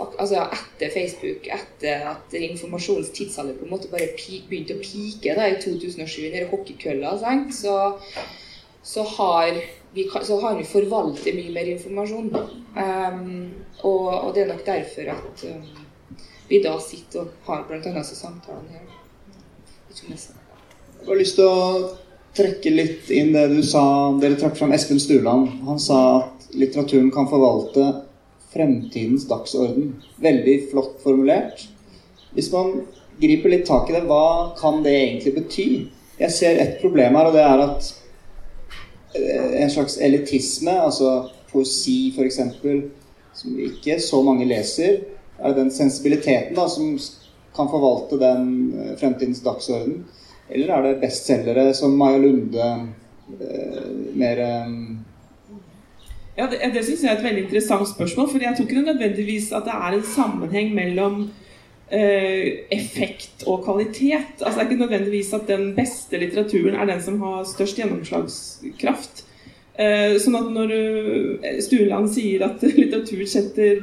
[0.00, 5.48] altså etter Facebook, etter at informasjonens tidsalder på en måte bare begynte å pike da,
[5.50, 7.16] i 2007, nede i hockeykølla,
[7.52, 7.76] så,
[8.82, 9.60] så, har
[9.92, 12.30] vi, så har vi forvaltet mye mer informasjon.
[12.76, 13.50] Um,
[13.82, 15.66] og, og, det er nok derfor at um,
[16.48, 17.82] vi da sitter og har bl.a.
[17.82, 18.96] disse samtalene her.
[19.90, 21.98] Jeg har lyst til å
[22.36, 23.82] trekke litt inn det du sa,
[24.20, 25.48] dere trakk fram Espen Stuland.
[25.66, 27.88] Han sa at litteraturen kan forvalte
[28.52, 29.94] fremtidens dagsorden.
[30.22, 31.66] Veldig flott formulert.
[32.34, 32.82] Hvis man
[33.20, 35.68] griper litt tak i det, hva kan det egentlig bety?
[36.20, 37.90] Jeg ser et problem her, og det er at
[39.16, 42.40] eh, en slags elitisme, altså poesi f.eks.,
[43.40, 45.00] som ikke så mange leser,
[45.40, 46.92] er den sensibiliteten da, som
[47.56, 50.02] kan forvalte den eh, fremtidens dagsorden?
[50.50, 52.70] Eller er det bestselgere som Maja Lunde,
[53.40, 54.42] eh, mer
[56.36, 58.28] ja, Det, det syns jeg er et veldig interessant spørsmål.
[58.30, 61.16] For jeg tror ikke nødvendigvis at det er en sammenheng mellom
[61.92, 64.40] eh, effekt og kvalitet.
[64.40, 69.24] Altså Det er ikke nødvendigvis at den beste litteraturen er den som har størst gjennomslagskraft.
[69.80, 73.78] Eh, sånn at når uh, Stueland sier at litteratur setter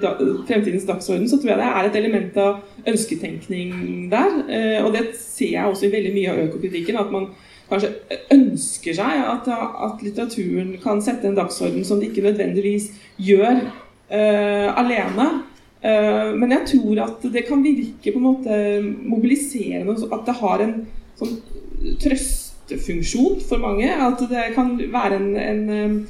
[0.46, 4.36] fremtidens dagsorden, så tror jeg det er et element av ønsketenkning der.
[4.46, 7.02] Eh, og det ser jeg også i veldig mye av økokritikken.
[7.02, 7.32] at man
[7.68, 7.90] kanskje
[8.32, 14.70] ønsker seg at, at, litteraturen kan sette en dagsorden som det ikke nødvendigvis gjør uh,
[14.78, 15.28] alene.
[15.88, 20.74] Men jeg tror at det kan virke på en måte mobiliserende, at det har en
[21.20, 21.36] sånn
[22.02, 23.90] trøst, støttefunksjon for mange.
[23.90, 26.08] At det kan være en, en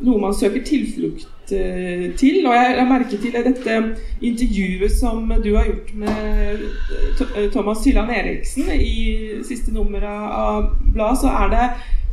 [0.00, 2.46] noe man søker tilflukt til.
[2.46, 3.78] Og jeg la merke til dette
[4.22, 11.32] intervjuet som du har gjort med Thomas Hylland Eriksen i siste nummer av bladet, så,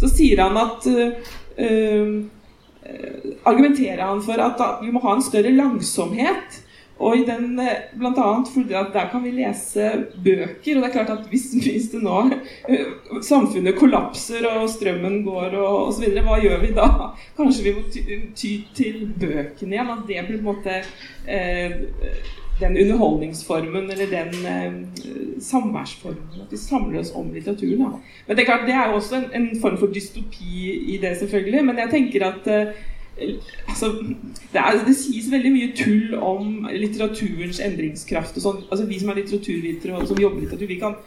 [0.01, 0.87] så sier han at
[1.57, 2.23] øh,
[3.47, 6.63] argumenterer han for at vi må ha en større langsomhet
[6.99, 10.77] og i den, eh, blant annet fordi at Der kan vi lese bøker.
[10.77, 12.17] Og det er klart at hvis, hvis det nå
[12.69, 16.89] eh, samfunnet kollapser og strømmen går og osv., hva gjør vi da?
[17.37, 17.85] Kanskje vi må
[18.35, 19.93] ty, til bøkene igjen?
[19.93, 20.81] At det blir på en måte
[21.27, 21.79] eh,
[22.59, 26.41] den underholdningsformen eller den eh, samværsformen.
[26.41, 27.79] At vi samler oss om litteraturen.
[27.79, 27.99] Da.
[28.27, 31.17] Men det er klart, det er jo også en, en form for dystopi i det,
[31.21, 31.65] selvfølgelig.
[31.65, 32.85] Men jeg tenker at eh,
[33.67, 33.91] altså,
[34.53, 38.37] det, er, det, sies veldig mye tull om litteraturens endringskraft.
[38.37, 38.61] og sånn.
[38.69, 40.97] Altså, Vi som er litteraturvitere og som jobber i litteratur, vi kan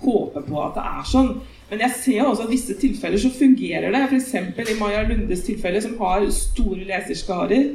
[0.00, 1.32] håpe på at det er sånn.
[1.70, 4.04] Men jeg ser også at visse tilfeller så fungerer det.
[4.08, 4.34] F.eks.
[4.74, 7.74] i Maja Lundes tilfelle, som har store leserskarer.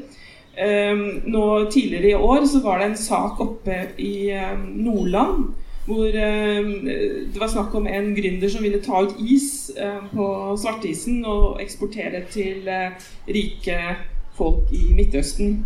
[0.55, 5.49] Um, nå Tidligere i år så var det en sak oppe i um, Nordland
[5.85, 6.65] hvor eh,
[7.33, 9.64] det var snakk om en gründer som ville ta ut is
[10.11, 10.25] på
[10.59, 13.79] svartisen og eksportere til eh, rike
[14.35, 15.57] folk i Midtøsten.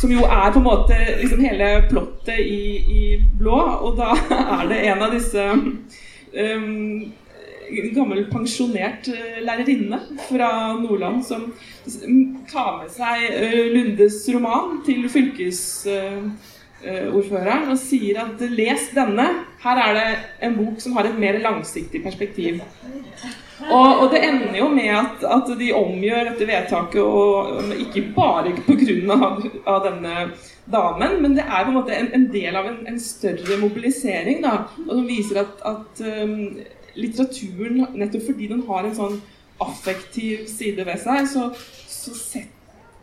[0.00, 3.04] Som jo er på en måte liksom hele plottet i, i,
[3.38, 3.60] Blå.
[3.84, 4.14] Og da
[4.56, 7.06] er det en av disse um,
[7.92, 9.10] gammel pensjonert
[9.44, 11.48] lærerinne fra Nordland som
[12.48, 13.26] tar med seg
[13.74, 15.64] Lundes roman til fylkes
[16.84, 17.24] Eh, og
[17.80, 19.26] sier at les denne.
[19.62, 20.08] Her er det
[20.46, 22.60] en bok som har et mer langsiktig perspektiv.
[23.64, 28.52] Og, og det ender jo med at, at, de omgjør dette vedtaket, og ikke bare
[28.66, 29.16] pga.
[29.16, 30.26] Av, av denne
[30.68, 34.42] damen, men det er på en måte en, en del av en, en, større mobilisering,
[34.44, 36.34] da, og som viser at, at um,
[36.98, 39.16] litteraturen, nettopp fordi den har en sånn
[39.62, 41.48] affektiv side ved seg, så,
[41.88, 42.52] så, set,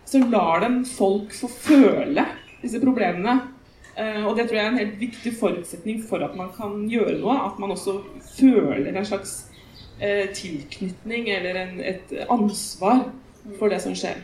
[0.09, 2.27] så lar den folk få føle
[2.61, 3.39] disse problemene.
[3.93, 7.19] Uh, og det tror jeg er en helt viktig forutsetning for at man kan gjøre
[7.21, 7.39] noe.
[7.47, 7.99] At man også
[8.35, 9.43] føler en slags
[10.35, 13.05] tilknytning eller en, et ansvar
[13.59, 14.17] for det som skjer.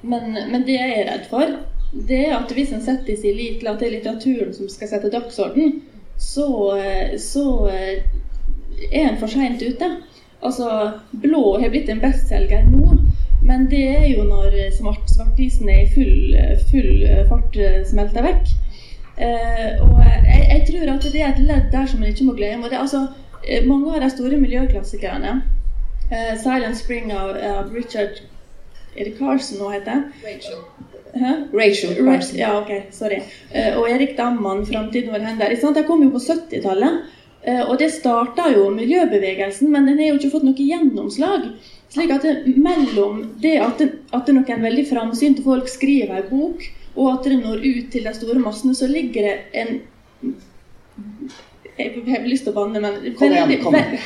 [0.00, 1.54] Men, men, det jeg er redd for,
[2.08, 4.92] det er at hvis en setter sin lit til at det er litteraturen som skal
[4.92, 5.80] sette dagsorden,
[6.18, 9.90] så, eh, så er en for seint ute.
[10.42, 10.68] Altså,
[11.10, 12.98] Blå har blitt en bestselger nå.
[13.48, 16.34] Men det er jo når svart, svartisen er i full,
[16.70, 17.54] full fart
[17.88, 18.50] smelter vekk.
[19.18, 22.34] Eh, og jeg, jeg, tror at det er et ledd der som man ikke må
[22.38, 22.68] glemme.
[22.70, 23.27] Det, altså, eh,
[23.66, 25.42] mange av de store miljøklassikerne,
[26.10, 28.22] uh, 'Silent Spring' av, av, Richard
[28.96, 30.08] Er det Carson nå heter?
[30.24, 30.58] Rachel.
[31.14, 31.34] Hæ?
[31.54, 32.38] Rachel Carson.
[32.38, 33.20] Ja, ok, sorry.
[33.54, 35.74] Uh, og Erik Damman, 'Framtiden vår hender'.
[35.74, 37.04] De kom jo på 70-tallet.
[37.48, 41.52] Uh, og det starta jo miljøbevegelsen, men den har jo ikke fått noe gjennomslag.
[41.88, 46.28] Slik at det, mellom det at, det, at det noen veldig framsynte folk skriver en
[46.32, 49.80] bok, og at det når ut til de store massene, så ligger det en
[51.78, 53.58] jeg har lyst til å banne, men veldig,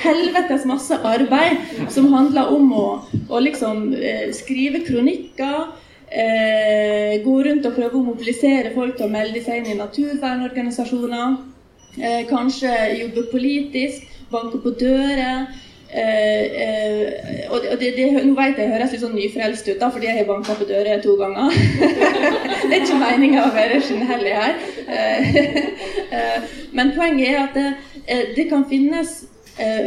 [0.03, 2.87] helvetes masse arbeid som handler om å,
[3.33, 5.73] å liksom eh, skrive kronikker.
[6.13, 11.39] Eh, gå rundt og prøve å mobilisere folk til å melde seg inn i naturvernorganisasjoner.
[11.97, 15.49] Eh, kanskje jobbe politisk, banke på dører.
[15.93, 20.09] Eh, eh, og det, det, nå vet jeg høres litt sånn nyfrelst ut, da, fordi
[20.09, 21.53] jeg har banka på dører to ganger.
[22.69, 24.57] det er ikke meninga å være skinnhellig her.
[26.13, 26.43] Eh,
[26.77, 29.23] men poenget er at det, det kan finnes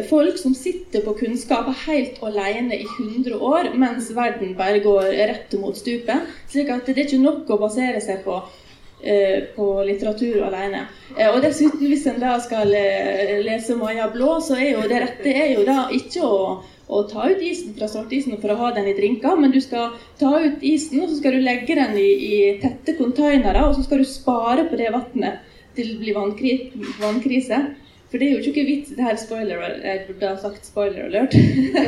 [0.10, 5.54] folk som sitter på kunnskap helt alene i 100 år, mens verden bare går rett
[5.62, 6.26] mot stupet.
[6.50, 8.65] slik at det er ikke nok å basere seg på Eh,
[9.56, 10.86] på litteratur alene.
[11.16, 15.02] Eh, og dessuten, hvis en da skal eh, lese Maja Blå, så er jo det
[15.04, 16.40] rette er jo da ikke å,
[16.88, 19.96] å ta ut isen fra svartisen for å ha den i drinker, men du skal
[20.20, 23.86] ta ut isen, og så skal du legge den i, i tette containere, og så
[23.86, 25.44] skal du spare på det vannet
[25.76, 26.54] til det blir vannkri
[27.02, 27.62] vannkrise.
[28.12, 31.34] For det er jo ikke vits det her spoiler, Jeg burde ha sagt spoiler alert.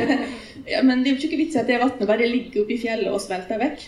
[0.72, 3.22] ja, men det er jo ikke vits at det vannet bare ligger oppi fjellet og
[3.22, 3.86] svelter vekk.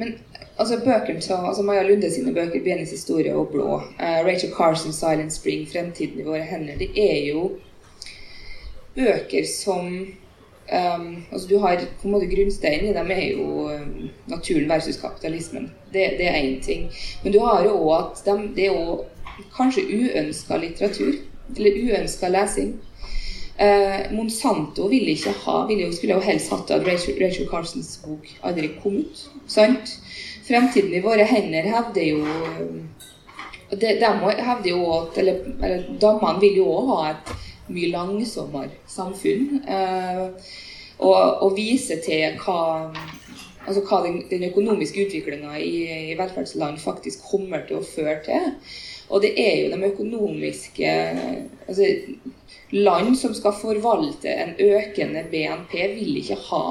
[0.00, 0.14] Men
[0.62, 4.92] altså bøkene til altså Maja Lunde sine bøker, 'Bienes historie' og 'Blå', uh, Rachel Carson,
[4.92, 7.50] 'Silent Spring', 'Fremtiden i våre hender', det er jo
[8.94, 9.86] bøker som
[10.72, 14.96] um, altså Du har på en måte grunnsteinen i dem er jo um, naturen versus
[14.96, 15.72] kapitalismen.
[15.92, 16.90] Det, det er én ting.
[17.24, 19.04] Men du har jo òg at de, det er jo
[19.56, 21.12] kanskje uønska litteratur.
[21.56, 22.74] Eller uønska lesing.
[23.60, 28.00] Uh, Monsanto ville ikke ha, ville jo, skulle jo helst hatt at Rachel, Rachel Carsons
[28.04, 29.28] bok aldri kom ut.
[29.46, 29.98] sant?
[30.46, 32.24] Fremtiden i våre hender hevder jo
[33.72, 34.10] de, de
[34.42, 37.32] hevder jo at eller, eller Damene vil jo òg ha et,
[37.72, 39.62] mye langsommere samfunn.
[39.64, 40.22] Eh,
[41.02, 42.92] og, og vise til hva,
[43.66, 45.74] altså hva den, den økonomiske utviklinga i,
[46.12, 48.52] i, velferdsland faktisk kommer til å føre til.
[49.12, 50.92] Og det er jo de økonomiske
[51.66, 51.88] altså,
[52.72, 56.66] Land som skal forvalte en økende BNP, vil ikke ha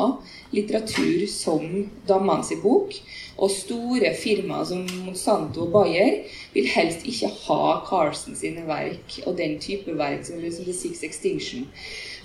[0.49, 1.67] litteratur som
[2.09, 2.95] Dammans bok.
[3.37, 6.23] Og store firmaer som Monsanto og Bayer
[6.53, 11.67] vil helst ikke ha Carson sine verk og den type verk som The Six Extinction.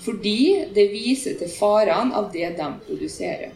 [0.05, 3.55] Fordi det viser til farene av det de produserer.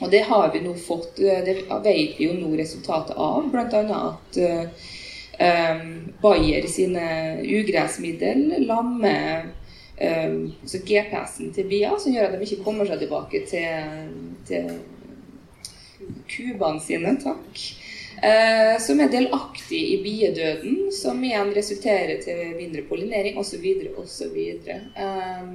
[0.00, 4.00] Og det har vi nå fått, det vet vi jo nå resultatet av, bl.a.
[4.10, 4.40] at
[5.40, 5.86] um,
[6.20, 7.06] Bayer sine
[7.40, 9.46] ugressmiddel lammer
[9.96, 14.12] um, GPS-en til bier, som gjør at de ikke kommer seg tilbake til,
[14.48, 14.68] til
[16.30, 17.16] kubene sine.
[17.22, 17.66] takk.
[18.22, 23.66] Eh, som er delaktig i biedøden, som igjen resulterer til mindre pollinering osv.
[24.00, 24.38] osv.
[24.96, 25.50] Um,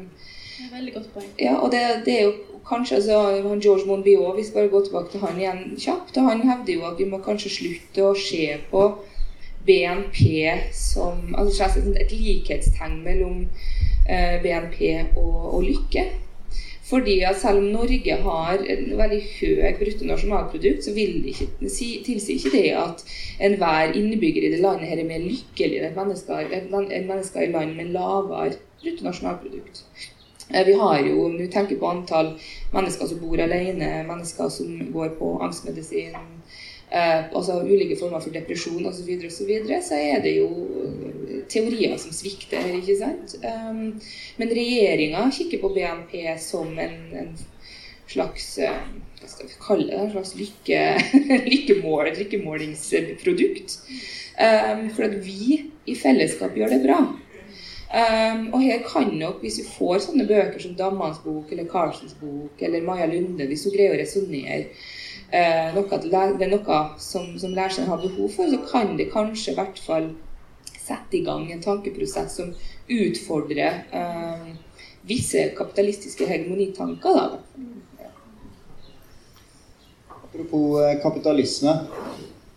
[0.72, 1.30] Veldig godt poeng.
[1.40, 5.12] Ja, og det, det, er jo kanskje altså, George Monbiot, hvis vi bare går tilbake
[5.12, 8.84] til han igjen kjapt, han hevder jo at vi må kanskje slutte å se på
[9.66, 10.22] BNP
[10.74, 13.48] som altså et likhetstegn mellom
[14.10, 14.82] eh, BNP
[15.16, 16.06] og, og, lykke.
[16.92, 22.52] Fordi at selv om Norge har en veldig høy bruttonasjonalprodukt, så vil ikke, tilsier ikke
[22.56, 23.06] det at
[23.48, 26.68] enhver innbygger i det landet her er mer lykkelig enn mennesker, enn
[27.08, 29.86] mennesker i land med lavere bruttonasjonalprodukt.
[30.54, 32.34] Eh, vi har jo, om vi tenker på antall
[32.74, 36.18] mennesker som bor alene, mennesker som går på angstmedisin,
[36.92, 40.36] eh, altså ulike former for depresjon osv., så, videre, og så, videre, så er det
[40.38, 40.50] jo
[40.84, 42.68] eh, teorier som svikter.
[42.78, 43.38] ikke sant?
[43.46, 44.02] Um,
[44.38, 47.34] men regjeringa kikker på BNP som en, en
[48.12, 48.54] slags
[49.22, 50.80] hva skal vi kalle det, en slags lykke,
[51.54, 53.76] lykkemål, et lykkemålingsprodukt.
[54.42, 57.02] Um, for at vi i fellesskap gjør det bra.
[57.92, 62.16] Um, og her kan nok, hvis vi får sånne bøker som Dammans bok eller Karlsens
[62.22, 64.70] bok eller Maja Lunde, hvis hun greier å resonnere
[65.32, 69.54] eh, noe, det er noe som, som læreren har behov for, så kan det kanskje
[69.54, 70.12] i hvert fall
[70.82, 72.54] sette i gang en tankeprosess som
[72.92, 74.52] utfordrer eh,
[75.08, 77.16] visse kapitalistiske hegemonitanker.
[77.16, 77.40] Da.
[80.10, 81.78] Apropos eh, kapitalisme.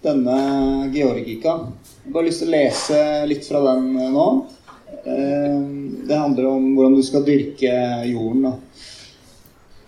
[0.04, 1.48] Denne Georgika.
[1.48, 2.98] Jeg har bare lyst til å lese
[3.30, 4.26] litt fra den eh, nå.
[5.04, 5.62] Eh,
[6.04, 7.72] det handler om hvordan du skal dyrke
[8.10, 8.44] jorden.
[8.44, 8.54] Da.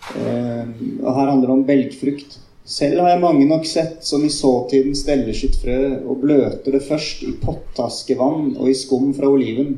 [0.07, 2.37] Og her handler det om belgfrukt.
[2.67, 6.81] Selv har jeg mange nok sett som i såtiden steller sitt frø og bløter det
[6.83, 9.77] først i pottaskevann og i skum fra oliven,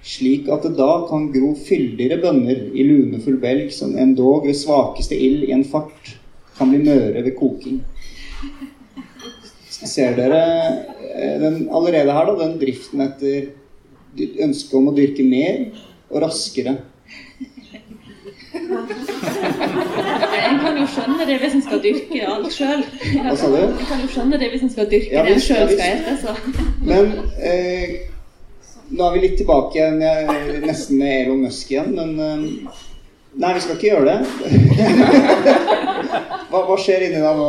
[0.00, 5.18] slik at det da kan gro fyldigere bønner i lunefull belg som endog ved svakeste
[5.20, 6.14] ild i en fart
[6.56, 7.82] kan bli møre ved koking.
[9.68, 10.42] Ser dere
[11.12, 13.52] eh, den, allerede her da, den driften etter
[14.48, 15.66] ønsket om å dyrke mer
[16.08, 16.78] og raskere?
[20.78, 22.82] Kan jo skjønne det hvis en skal dyrke alt sjøl.
[23.24, 23.56] Hva sa du?
[23.66, 26.12] En kan jo skjønne det hvis en skal dyrke Ja, det en sjøl skal ete.
[26.22, 26.34] Så.
[26.86, 27.08] Men
[27.42, 27.96] eh,
[28.94, 32.84] nå er vi litt tilbake jeg, nesten med Elon Musk igjen, men eh,
[33.38, 34.18] Nei, vi skal ikke gjøre det.
[36.50, 37.48] hva, hva skjer inni deg nå?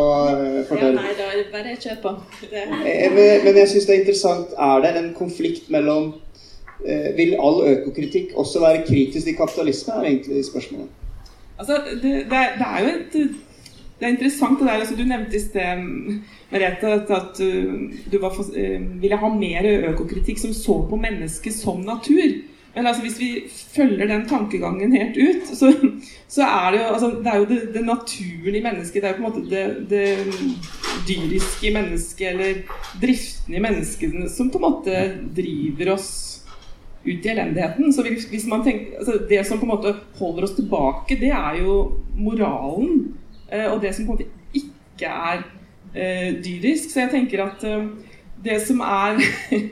[0.70, 0.98] Fortell.
[1.00, 2.12] Ja, nei, da er det bare kjør på.
[2.50, 4.52] Eh, Men, men jeg syns det er interessant.
[4.54, 6.12] Er det en konflikt mellom
[6.86, 10.99] eh, Vil all økokritikk også være kritisk til kapitalisme, er egentlig spørsmålet.
[11.60, 13.22] Altså, det, det, det er jo et
[14.00, 15.82] det er interessant det der, altså Du nevnte i sted,
[16.52, 17.74] Merete, at, uh,
[18.12, 22.40] du var for, uh, ville ha mer økokritikk som så på mennesket som natur.
[22.76, 23.30] Men altså, hvis vi
[23.76, 25.74] følger den tankegangen helt ut, så,
[26.28, 29.02] så er det jo, altså, det, er jo det, det naturen i mennesket.
[29.02, 30.18] Det er jo på en måte det, det
[31.10, 32.54] dyriske i mennesket, eller
[33.02, 35.06] driften i mennesket, som på en måte
[35.36, 36.12] driver oss
[37.06, 37.94] ut i elendigheten.
[37.94, 41.62] Så hvis, man tenker, altså Det som på en måte holder oss tilbake, det er
[41.62, 43.16] jo moralen.
[43.52, 45.44] eh, og det som på en måte ikke er
[45.96, 46.92] eh, dyrisk.
[46.92, 47.86] Så jeg tenker at eh,
[48.44, 49.20] det som er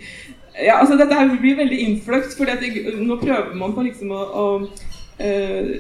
[0.67, 2.45] ja, altså Dette her blir veldig innfløkt, for
[3.05, 4.47] nå prøver man på liksom å, å
[5.21, 5.75] øh,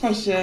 [0.00, 0.40] Kanskje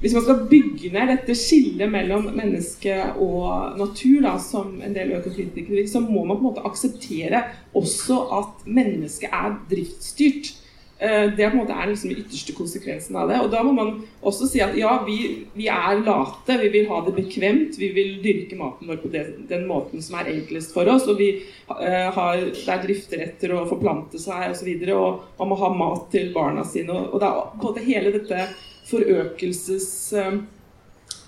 [0.00, 5.12] hvis man skal bygge ned dette skillet mellom menneske og natur, da, som en del
[5.18, 7.42] økokritikere vil, så må man på en måte akseptere
[7.76, 10.54] også at mennesket er driftsstyrt.
[11.00, 13.40] Eh, Det på en måte er liksom den ytterste konsekvensen av det.
[13.40, 13.92] Og da må man
[14.24, 18.18] også si at ja, vi, vi er late, vi vil ha det bekvemt, vi vil
[18.24, 21.08] dyrke maten vår på det, den måten som er enklest for oss.
[21.08, 24.72] Og vi eh, har, det er drifter etter å forplante seg osv.
[24.96, 26.92] Og, og man må ha mat til barna sine.
[26.92, 28.48] Og, og det er på en måte hele dette
[28.90, 30.40] forøkelses eh,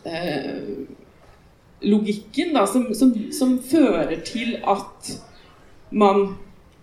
[0.04, 0.62] eh,
[1.82, 5.12] som, som, som fører til at
[5.90, 6.34] man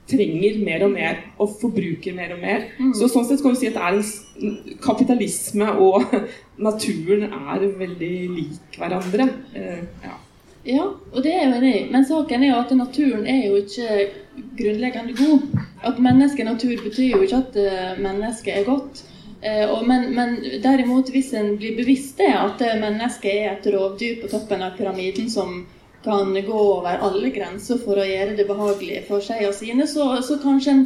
[0.09, 2.65] trenger mer og mer og forbruker mer og mer.
[2.79, 2.93] Mm.
[2.97, 6.15] Så sånn sett kan vi si at en kapitalisme og
[6.67, 9.29] naturen er veldig lik hverandre.
[9.53, 10.15] Eh, ja.
[10.71, 10.87] ja.
[11.13, 11.85] og det er jo enig i.
[11.93, 14.09] Men saken er jo at naturen er jo ikke
[14.59, 15.45] grunnleggende god.
[15.85, 19.03] At menneske natur betyr jo ikke at uh, mennesket er godt.
[19.39, 20.33] Uh, men, men,
[20.63, 25.29] derimot, hvis en blir bevisst det, at mennesket er et rovdyr på toppen av pyramiden
[25.31, 25.61] som
[26.03, 30.11] kan gå over alle grenser for å gjøre det behagelig for seg og sine, så,
[30.23, 30.83] så kanskje en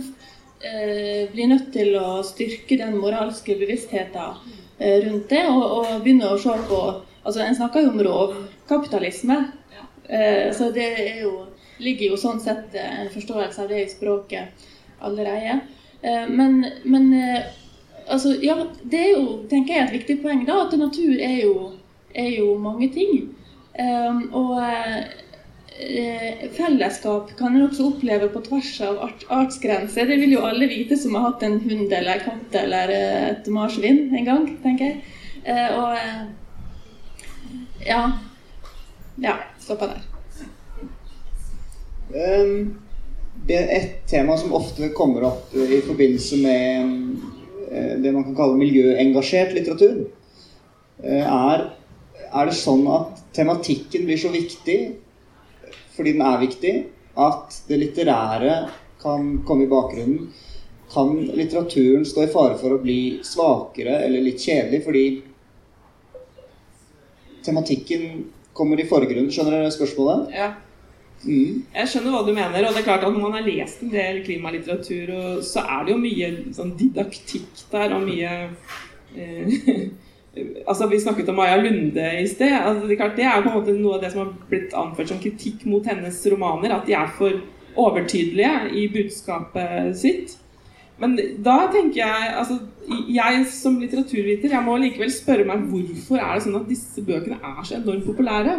[0.63, 4.37] eh, blir nødt til å styrke den moralske bevisstheten
[4.79, 6.83] eh, rundt det, og, og, begynne å se på
[7.23, 9.37] altså En snakker jo om rovkapitalisme,
[10.09, 10.89] eh, så det
[11.21, 11.45] jo,
[11.79, 14.65] ligger jo sånn sett eh, en forståelse av det i språket
[14.99, 15.61] allerede.
[16.01, 17.45] Eh, men, men eh,
[18.07, 21.71] altså, ja, det er jo tenker jeg, et viktig poeng da, at natur er jo,
[22.15, 23.29] er jo mange ting.
[23.73, 25.01] Um, og uh,
[26.53, 30.05] fellesskap kan en også oppleve på tvers av art artsgrenser.
[30.09, 33.49] Det vil jo alle vite som har hatt en hund eller katt eller uh, et
[33.53, 35.01] marsvin en gang, tenker jeg.
[35.47, 35.89] Uh, og
[37.83, 38.03] ja.
[39.21, 40.01] Ja, stoppa der.
[42.13, 42.79] Um,
[43.47, 47.32] det er et tema som ofte kommer opp i forbindelse med
[47.73, 50.03] det man kan kalle miljøengasjert litteratur,
[51.03, 51.63] er
[52.33, 54.77] er det sånn at tematikken blir så viktig
[55.93, 56.71] fordi den er viktig,
[57.21, 58.55] at det litterære
[59.03, 60.31] kan komme i bakgrunnen?
[60.89, 65.03] Kan litteraturen stå i fare for å bli svakere eller litt kjedelig fordi
[67.45, 68.23] tematikken
[68.57, 69.29] kommer i forgrunnen?
[69.33, 70.33] Skjønner dere spørsmålet?
[70.33, 70.49] Ja.
[71.23, 71.63] Mm.
[71.71, 72.65] Jeg skjønner hva du mener.
[72.67, 75.93] og det er klart at Når man har lest en del klimalitteratur, så er det
[75.93, 78.33] jo mye sånn didaktikk der, og mye
[79.15, 79.53] eh,
[80.67, 82.53] Altså, Vi snakket om Maja Lunde i sted.
[82.57, 85.19] Altså, det, det, er på en måte noe av det som har blitt anført som
[85.21, 86.73] kritikk mot hennes romaner.
[86.73, 87.37] At de er for
[87.77, 90.37] overtydelige i budskapet sitt.
[91.01, 92.59] Men da tenker jeg altså,
[93.09, 97.39] Jeg som litteraturviter jeg må likevel spørre meg hvorfor er det sånn at disse bøkene
[97.39, 98.57] er så enormt populære.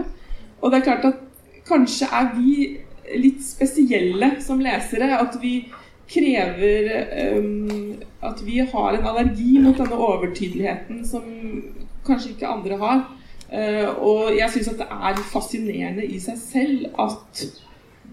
[0.63, 1.24] Og det er klart at
[1.69, 2.55] kanskje er vi
[3.21, 5.11] litt spesielle som lesere.
[5.19, 5.57] At vi
[6.11, 6.91] krever
[7.39, 7.95] um,
[8.25, 11.29] at vi har en allergi mot denne overtydeligheten som
[12.07, 13.05] kanskje ikke andre har.
[13.53, 17.45] Uh, og jeg syns at det er fascinerende i seg selv at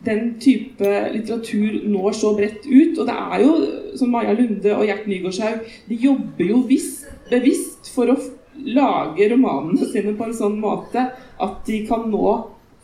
[0.06, 2.98] den type litteratur når så bredt ut.
[2.98, 3.56] Og det er jo,
[4.00, 8.18] som Maja Lunde og Gjert Nygaardshaug, de jobber jo visst, bevisst for å
[8.62, 11.06] lage romanene sine på en sånn måte
[11.42, 12.34] at de kan nå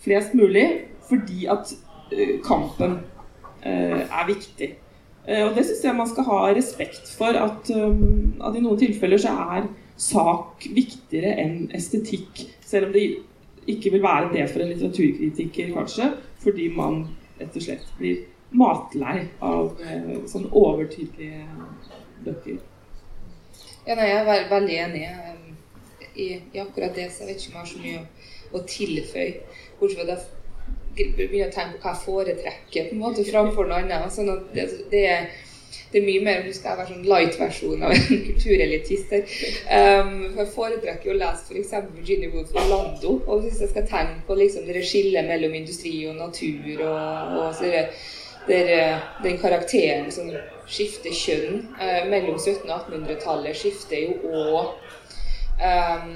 [0.07, 0.65] flest mulig,
[1.09, 1.71] fordi at
[2.13, 2.99] uh, kampen
[3.63, 4.73] uh, er viktig.
[5.27, 9.19] Eh, og det syns jeg man skal ha respekt for, at, at, i noen tilfeller
[9.19, 9.65] så er
[9.99, 12.45] sak viktigere enn estetikk.
[12.63, 13.03] Selv om det
[13.67, 16.07] ikke vil være det for en litteraturkritiker, kanskje,
[16.39, 17.01] fordi man
[17.41, 18.23] rett og slett blir
[18.55, 19.75] matlei av
[20.31, 21.43] sånne overtydelige
[22.23, 22.63] bøker.
[23.87, 25.03] Ja, nei, jeg er veldig enig
[26.17, 28.07] i, i, akkurat det, så jeg vet ikke om jeg har så mye å,
[28.57, 29.29] å tilføye.
[29.79, 30.17] Bortsett fra
[30.97, 34.13] begynne å tenke på hva jeg foretrekker på en måte framfor noe annet.
[34.13, 35.03] Sånn at det, det,
[35.91, 39.15] det, er mye mer om du skal være sånn light-versjon av en kulturelitist.
[39.69, 41.73] Um, jeg foretrekker å lese f.eks.
[41.95, 43.17] Virginia Woolf og Lando.
[43.25, 47.51] Og hvis jeg skal tenke på liksom, det skillet mellom industri og natur, og, og
[47.57, 47.91] så er
[48.47, 48.77] det
[49.25, 50.31] den karakteren som
[50.71, 54.69] skifter kjønn eh, mellom 1700- og 1800-tallet, skifter jo òg
[55.59, 56.13] um,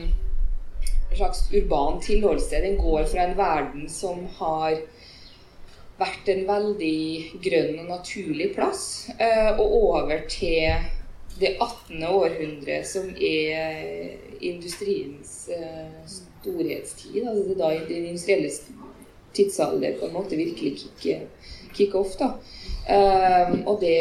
[1.17, 2.63] slags urban tilholdssted.
[2.63, 4.79] Den går fra en verden som har
[6.01, 8.83] vært en veldig grønn og naturlig plass,
[9.19, 10.71] eh, og over til
[11.41, 12.03] det 18.
[12.07, 17.21] århundre, som er industriens eh, storhetstid.
[17.27, 18.49] Altså det er da den industrielle
[19.33, 21.27] tidsalder på en måte virkelig kicker,
[21.75, 22.17] kick off.
[22.19, 22.33] da.
[22.81, 23.99] Um, og det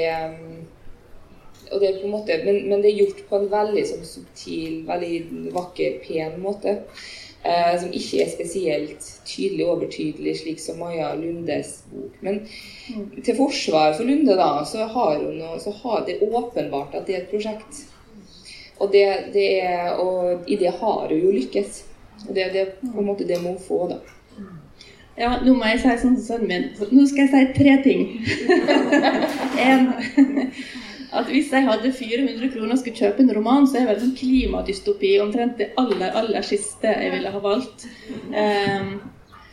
[1.70, 4.06] og det er på en måte, men, men, det er gjort på en veldig sånn
[4.06, 6.80] subtil, veldig vakker, pen måte.
[7.42, 12.18] Eh, som ikke er spesielt tydelig overtydelig, slik som Maja Lundes bok.
[12.20, 13.22] Men mm.
[13.24, 17.22] til forsvar for Lunde, da, så har hun så har det åpenbart at det er
[17.22, 17.86] et prosjekt.
[18.76, 21.84] Og, det, det er, og i det har hun jo lykkes.
[22.28, 24.02] Og det, det er på en måte det må hun få, da.
[25.20, 26.92] Ja, nå må jeg si sånn som sønnen min.
[26.96, 28.04] Nå skal jeg si tre ting.
[29.68, 29.90] en
[31.12, 34.18] at hvis jeg hadde 400 kroner og skulle kjøpe en roman, så er vel sånn
[34.18, 37.86] klimadystopi omtrent det aller, aller siste jeg ville ha valgt.
[38.30, 38.92] Um,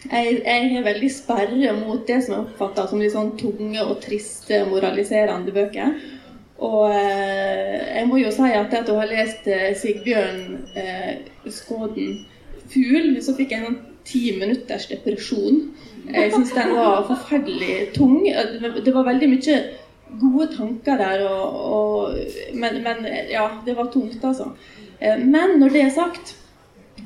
[0.08, 3.98] jeg, jeg er veldig sperre mot det som er oppfatta som litt sånn tunge og
[4.06, 5.98] triste, moraliserende bøker.
[6.64, 10.40] Og eh, jeg må jo si at etter å ha lest eh, Sigbjørn
[10.74, 12.24] eh, Skåden
[12.68, 15.62] 'Fugl', så fikk jeg en sånn ti minutters depresjon.
[16.08, 18.24] Jeg syns den var forferdelig tung.
[18.24, 19.58] Det var veldig mye
[20.22, 22.18] gode tanker der, og, og,
[22.54, 24.52] men, men, ja, det var tungt, altså.
[25.00, 26.36] Eh, men når det er sagt,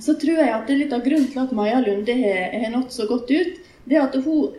[0.01, 2.93] så tror jeg at det er litt av grunnen til at Maja Lunde har, nådd
[2.93, 4.53] så godt ut, det er at hun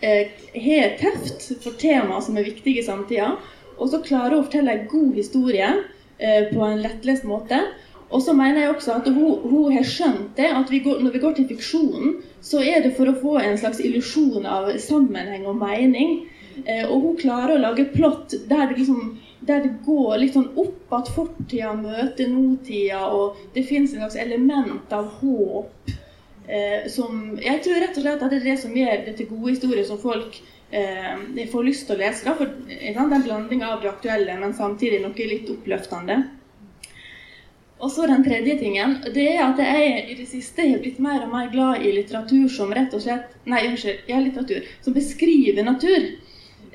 [0.00, 3.34] eh, har teft for temaer som er viktige i samtida,
[3.76, 5.72] og så klarer hun å fortelle en god historie
[6.18, 7.60] eh, på en lettlest måte.
[8.06, 11.14] Og så mener jeg også at hun, hun har skjønt det, at vi går, når
[11.16, 15.48] vi går til fiksjonen, så er det for å få en slags illusjon av sammenheng
[15.50, 16.20] og mening.
[16.64, 20.52] Eh, og hun klarer å lage plott der det, liksom, der det går litt sånn
[20.58, 25.94] opp at fortida møter nåtida, og det fins en slags element av håp.
[26.46, 29.30] Eh, som Jeg tror rett og slett at det er det som gjør det til
[29.32, 30.40] gode historier som folk
[30.70, 32.24] eh, får lyst til å lese.
[32.24, 32.50] Da, for
[32.94, 36.22] sant, En blanding av det aktuelle, men samtidig noe litt oppløftende.
[37.76, 41.26] Og så den tredje tingen, det er at jeg i det siste har blitt mer
[41.26, 44.06] og mer glad i litteratur som rett og slett Nei, unnskyld.
[44.08, 44.64] Ja, litteratur.
[44.82, 46.06] Som beskriver natur.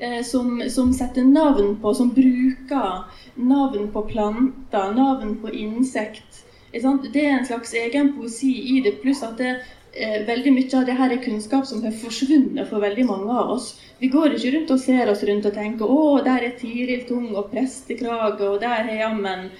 [0.02, 3.02] Eh, som, som, setter navn på, som bruker
[3.34, 6.42] navn på planter, navn på insekt.
[6.72, 9.52] Det er en slags egen poesi i det, pluss at det,
[9.94, 13.54] eh, veldig mye av det her er kunnskap som har forsvunnet for veldig mange av
[13.54, 13.76] oss.
[14.00, 17.36] Vi går ikke rundt og ser oss rundt og tenker 'Å, der er Tiril Tung
[17.36, 19.50] og prestekrage', og der har jammen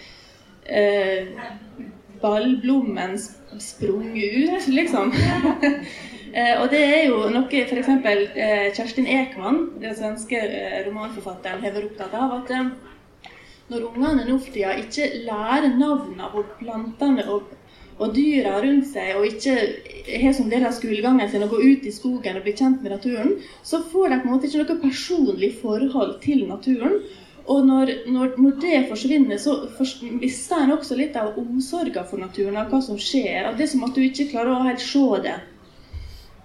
[0.66, 1.38] eh,
[2.20, 3.14] ballblommen
[3.59, 5.14] sprunget ut, liksom.
[6.33, 7.89] Eh, og det er jo noe f.eks.
[8.09, 12.39] Eh, Kjerstin Ekman, den svenske eh, romanforfatteren, har vært opptatt av.
[12.41, 13.33] at
[13.72, 17.53] når ungene nå for tida ikke lærer navnene på plantene og,
[17.99, 19.59] og dyra rundt seg, og ikke
[20.24, 22.97] har som del av skolegangen sin å gå ut i skogen og bli kjent med
[22.97, 26.99] naturen, så får de på en måte ikke noe personlig forhold til naturen.
[27.53, 29.59] Og når, når, når det forsvinner, så
[30.16, 33.51] mister en også litt av omsorgen for naturen, av hva som skjer.
[33.51, 35.41] Av det som at du ikke klarer å helt se det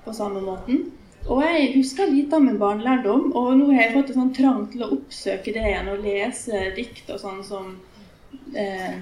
[0.07, 0.87] på samme måten.
[1.27, 4.63] Og jeg husker lite av min barnelærdom, og nå har jeg fått en sånn trang
[4.71, 7.73] til å oppsøke det igjen og lese dikt og sånn som
[8.55, 9.01] eh,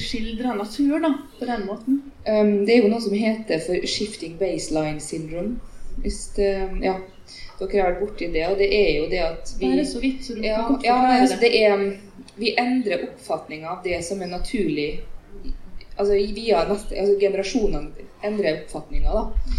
[0.00, 2.00] skildrer natur da, på den måten.
[2.24, 5.58] Um, det er jo noe som heter for 'shifting baseline syndrome'.
[6.00, 6.94] Hvis det, ja,
[7.60, 10.24] dere har vært borti det, og det er jo det at vi Bare så vidt,
[10.24, 11.98] så du ja, kan ja, altså, det er,
[12.36, 15.02] Vi endrer oppfatninga av det som er naturlig
[15.96, 19.12] altså via neste, altså Generasjonene endrer oppfatninga.
[19.12, 19.52] da.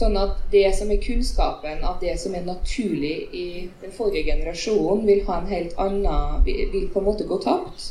[0.00, 3.46] Sånn at det som er kunnskapen av det som er naturlig i
[3.82, 7.90] den forrige generasjonen, vil ha en helt annen Vil på en måte gå tapt.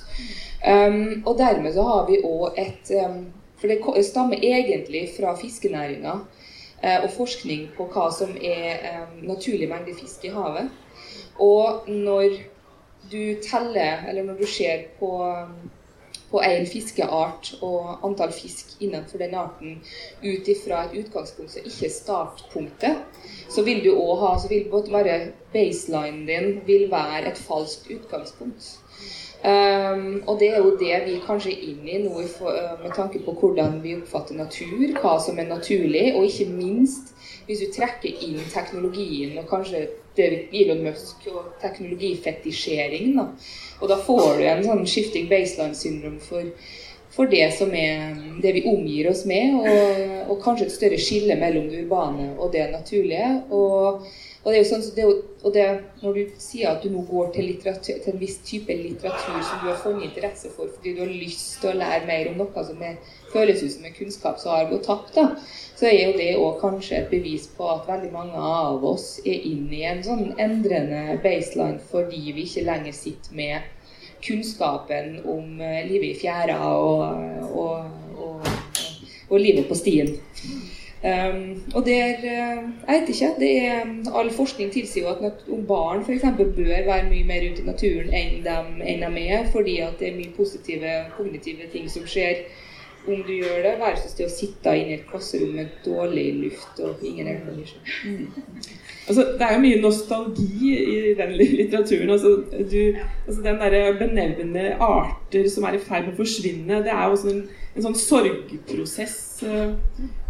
[0.66, 3.30] Um, og dermed så har vi òg et um,
[3.60, 9.70] For det stammer egentlig fra fiskenæringa uh, og forskning på hva som er um, naturlig
[9.70, 10.72] mengde fisk i havet.
[11.39, 12.39] Og når
[13.12, 15.12] du teller, eller når du ser på
[16.32, 19.80] på én fiskeart og antall fisk innenfor den arten
[20.24, 24.70] ut ifra et utgangspunkt som ikke er startpunktet, så vil du òg ha så vil
[24.70, 28.78] være Baselinen din vil være et falskt utgangspunkt.
[29.40, 32.24] Um, og det er jo det vi kanskje er inne i nå
[32.84, 37.14] med tanke på hvordan vi oppfatter natur, hva som er naturlig, og ikke minst
[37.48, 43.28] hvis du trekker inn teknologien og kanskje Elon Musk og teknologifetisjering, da.
[43.80, 46.49] Og da får du en sånn shifting baseline-syndrom for,
[47.14, 51.38] for, det som er det vi omgir oss med, og, og, kanskje et større skille
[51.39, 53.30] mellom det urbane og det naturlige.
[53.55, 54.10] Og,
[54.50, 55.04] og det er jo sånn, det,
[55.45, 55.64] og det,
[56.02, 59.68] Når du sier at du nå går til, til, en viss type litteratur som du
[59.70, 62.82] har funnet interesse for fordi du har lyst til å lære mer om noe som
[62.82, 62.95] er,
[63.30, 65.28] føles ut som en kunnskap som har gått tapt, da,
[65.78, 69.45] så er jo det òg kanskje et bevis på at veldig mange av oss er
[69.52, 73.76] inne i en sånn endrende baseline fordi vi ikke lenger sitter med
[74.26, 78.50] kunnskapen om eh, livet i fjæra og, og, og,
[79.30, 80.18] og livet på stien.
[81.00, 83.84] Um, og der, eh, jeg vet ikke, det er,
[84.20, 86.26] All forskning tilsier jo at om barn f.eks.
[86.38, 90.10] bør være mye mer ute i naturen enn de, enn de er, fordi at det
[90.10, 92.43] er mye positive kognitive ting som skjer
[93.08, 96.82] om du gjør det, versus det å sitte inne i et klasserom med dårlig luft
[96.84, 97.80] og ingen aircondition.
[98.04, 98.28] Mm.
[99.10, 102.10] Altså, det er jo mye nostalgi i den litteraturen.
[102.10, 102.28] Altså,
[102.72, 102.82] du,
[103.28, 107.18] altså den derre benevnende arter som er i ferd med å forsvinne, det er jo
[107.32, 107.41] en,
[107.74, 109.18] en sånn sorgprosess
[109.49, 109.74] uh,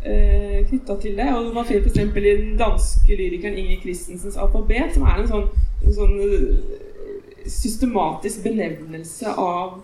[0.06, 1.28] uh, knytta til det.
[1.36, 2.00] Og Man finner f.eks.
[2.08, 5.48] i den danske lyrikeren Inger Christensens 'Alfabet', som er en sånn,
[5.84, 6.74] en sånn uh,
[7.50, 9.82] systematisk benevnelse av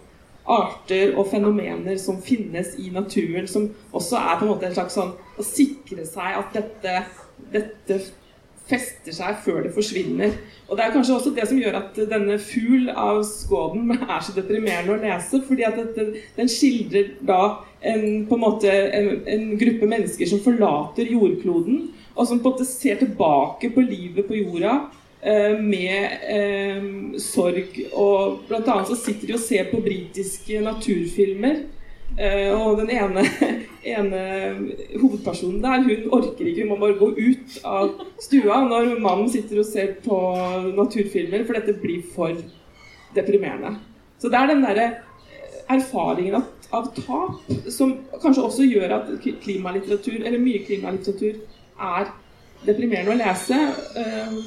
[0.47, 4.95] arter og fenomener som finnes i naturen, som også er på en måte en slags
[4.95, 7.01] sånn å sikre seg at dette,
[7.51, 8.05] dette
[8.70, 10.34] fester seg før det forsvinner.
[10.68, 14.34] Og Det er kanskje også det som gjør at denne fugl av Skåden er så
[14.36, 15.41] deprimerende å lese.
[15.47, 15.78] fordi at
[16.38, 17.41] Den skildrer da
[17.82, 22.55] en, på en, måte, en, en, gruppe mennesker som forlater jordkloden, og som på en
[22.55, 24.74] måte ser tilbake på livet på jorda
[25.22, 26.89] eh, med eh,
[27.22, 27.78] sorg.
[27.93, 31.66] Og blant annet så sitter de og ser på britiske naturfilmer.
[32.16, 33.24] Eh, og den ene,
[33.95, 34.20] ene
[34.95, 37.89] hovedpersonen der, hun orker ikke, hun må bare gå ut av
[38.24, 40.20] stua når mannen sitter og ser på
[40.78, 42.38] naturfilmer, for dette blir for
[43.16, 43.76] deprimerende.
[44.22, 44.86] Så det er den derre
[45.72, 46.45] erfaringen av,
[46.78, 49.11] av, tap som kanskje også gjør at
[49.43, 51.41] klimalitteratur, eller mye klimalitteratur,
[51.76, 52.13] er
[52.63, 53.59] deprimerende å lese.
[53.99, 54.39] Eh,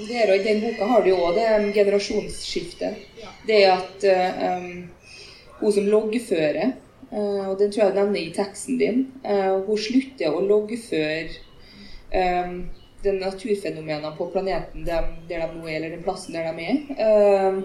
[0.00, 3.02] det I den boka har du jo òg det generasjonsskiftet.
[3.48, 4.70] Det at um,
[5.58, 6.70] hun som loggfører
[7.10, 9.00] og den tror jeg du nevner i teksten din.
[9.24, 11.30] Uh, hun slutter å loggføre
[12.14, 12.60] um,
[13.00, 17.62] de naturfenomenene på planeten der, de nå er, eller den plassen der de er.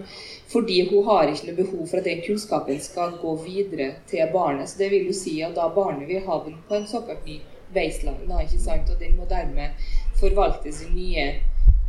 [0.48, 4.72] Fordi hun har ikke noe behov for at den kunnskapen skal gå videre til barnet.
[4.72, 7.42] Så det vil jo si at da barnet vil ha den på en såkalt ny
[7.76, 8.90] baseline, ikke sant?
[8.90, 9.76] og den må dermed
[10.20, 11.28] forvalte sin nye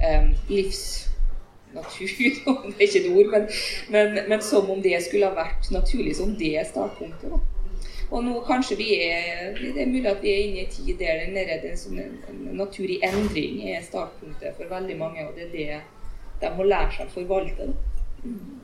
[0.03, 0.33] um,
[1.77, 2.15] natur,
[2.67, 3.47] det er ikke et ord, men,
[3.95, 7.31] men, men, som om det skulle ha vært naturlig som det er startpunktet.
[7.33, 7.41] Da.
[8.07, 10.93] Og nå kanskje vi er Det er mulig at vi er inne i en tid
[11.01, 15.35] der den er sånn en, en natur i endring er startpunktet for veldig mange, og
[15.35, 15.81] det er det
[16.41, 17.71] de må lære seg å forvalte.
[18.23, 18.61] Mm.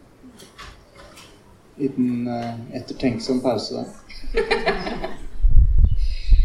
[1.81, 3.91] Liten uh, ettertenksom pause der.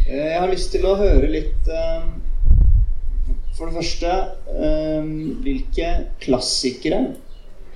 [0.08, 2.06] Eh, jeg har lyst til å høre litt uh,
[3.58, 4.12] for det første,
[4.54, 5.90] um, hvilke
[6.22, 7.02] klassikere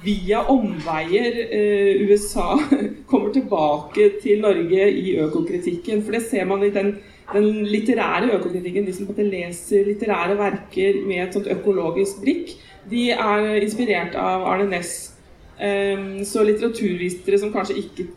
[0.04, 2.60] via omveier eh, USA
[3.10, 6.04] kommer tilbake til Norge i økokritikken.
[6.04, 6.98] For det ser man i den,
[7.32, 8.86] den litterære økokritikken.
[8.90, 12.58] De som leser litterære verker med et sånt økologisk blikk,
[12.90, 15.13] de er inspirert av Arne Næss
[15.54, 18.08] Um, så litteraturvitere som kanskje ikke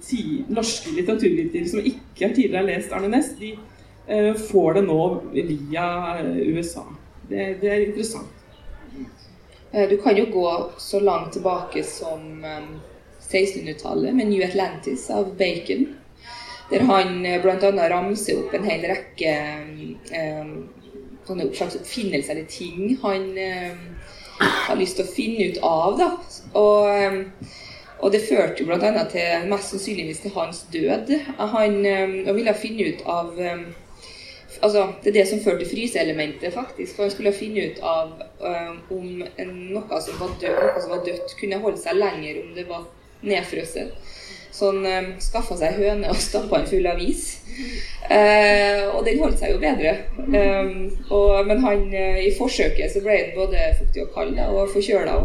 [0.48, 3.50] norske litteraturvitere som ikke tidligere har lest Arne Næss, de
[4.08, 5.02] uh, får det nå
[5.34, 5.84] via
[6.22, 6.86] eh, USA.
[7.28, 8.32] Det, det, er interessant.
[9.72, 12.80] Eh, du kan jo gå så langt tilbake som um,
[13.20, 15.86] 1600-tallet med New Atlantis av Bacon.
[16.70, 17.88] Der han bl.a.
[17.90, 19.34] ramser opp en hel rekke
[20.40, 20.54] um,
[21.26, 23.84] sånne oppfinnelser eller ting han um,
[24.40, 25.96] har lyst til å finne ut av.
[25.98, 26.10] da.
[26.58, 27.22] Og, ehm,
[27.98, 29.04] og det førte jo bl.a.
[29.10, 31.12] til mest sannsynligvis til hans død.
[31.54, 33.64] Han um, ville finne ut av um,
[34.60, 36.96] altså, Det er det som førte til fryseelementet, faktisk.
[36.96, 38.12] For han skulle finne ut av
[38.92, 42.84] om noe som, død, noe som var dødt, kunne holde seg lenger om det var
[43.26, 43.96] nedfrosset.
[44.56, 47.26] Så han um, skaffa seg høne og stappa den full av is.
[48.08, 49.92] Eh, og den holdt seg jo bedre.
[50.32, 50.70] Eh,
[51.12, 55.18] og, men han, uh, i forsøket så ble han både fuktig og kald og forkjøla.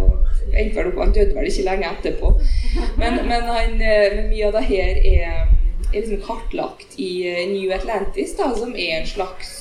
[0.51, 2.34] Han døde vel ikke lenge etterpå.
[2.99, 5.47] Men, men han, uh, mye av det her er,
[5.93, 7.13] er liksom kartlagt i
[7.53, 9.57] New Atlantis, da, som er en slags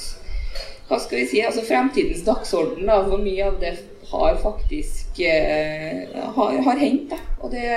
[0.91, 2.89] hva skal vi si, altså fremtidens dagsorden.
[2.91, 3.77] da, Hvor mye av det
[4.11, 7.13] har faktisk har, har hendt.
[7.13, 7.69] da, og det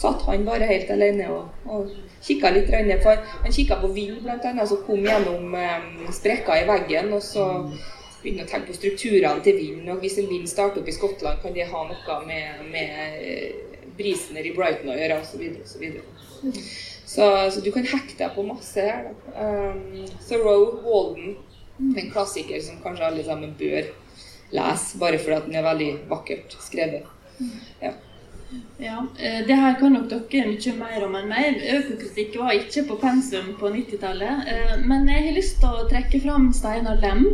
[0.00, 1.90] satt han bare helt alene og, og
[2.24, 2.70] kikka litt.
[3.04, 7.12] For han kikka på vind, bl.a., som kom gjennom eh, sprekker i veggen.
[7.16, 7.46] og så
[8.20, 9.88] begynne å tenke på strukturene til vind.
[9.88, 13.86] og Hvis en vind starter opp i Skottland, kan det ha noe med, med eh,
[13.96, 15.44] brisen i Brighton å gjøre, osv.
[15.68, 16.66] Så, videre, og så,
[17.04, 19.08] så, så du kan hacke deg på masse her.
[19.08, 19.46] Da.
[19.46, 21.38] Um, Thoreau, Walden,
[21.80, 23.88] en klassiker som kanskje alle sammen bør
[24.50, 27.08] lese, bare fordi den er veldig vakkert skrevet.
[27.80, 27.94] Ja.
[28.78, 31.60] Ja, eh, Det her kan nok dere mye mer om enn meg.
[31.76, 34.48] Økokritikk var ikke på pensum på 90-tallet.
[34.48, 37.26] Eh, men jeg har lyst til å trekke fram Steinar Lem.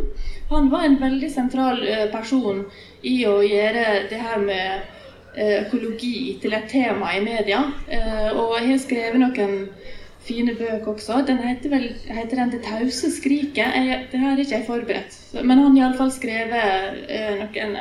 [0.51, 2.65] Han var en veldig sentral eh, person
[3.01, 4.93] i å gjøre det her med
[5.37, 7.59] økologi til et tema i media.
[8.33, 9.67] Og jeg har skrevet noen
[10.25, 11.19] fine bøker også.
[11.27, 13.75] Den heter vel heter den 'Det tause skriket'.
[13.75, 15.19] Jeg, det her er ikke jeg forberedt.
[15.43, 17.05] Men han har iallfall skrevet
[17.37, 17.77] noen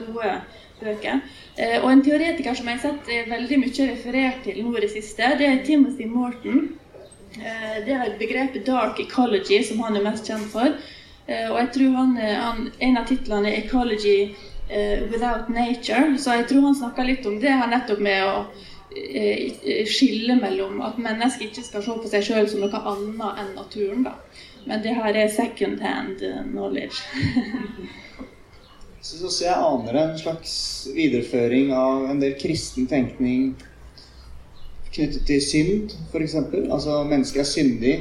[0.00, 0.34] gode
[0.80, 1.20] bøker.
[1.58, 4.82] Eh, og en teoretiker som jeg har sett er veldig mye referert til nå i
[4.84, 6.68] det siste, det er Timothy Morton.
[7.34, 10.70] Eh, det er begrepet 'dark ecology' som han er mest kjent for.
[11.26, 14.34] Eh, og jeg tror han, han, En av titlene er 'Ecology
[15.10, 18.44] without nature', så jeg tror han snakker litt om det her nettopp med å
[19.86, 24.02] skille mellom at mennesket ikke skal se på seg sjøl som noe annet enn naturen.
[24.04, 24.12] da.
[24.66, 26.20] Men det her er second hand
[26.52, 27.00] knowledge.
[28.98, 30.52] Syns også jeg aner en slags
[30.90, 33.52] videreføring av en del kristen tenkning
[34.94, 36.34] knyttet til synd, f.eks.
[36.66, 37.94] Altså mennesket er syndig.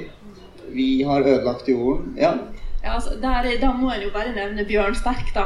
[0.74, 2.16] Vi har ødelagt jorden.
[2.18, 2.34] Ja.
[2.84, 5.46] ja altså, der, da må en jo bare nevne Bjørn Sterk, da.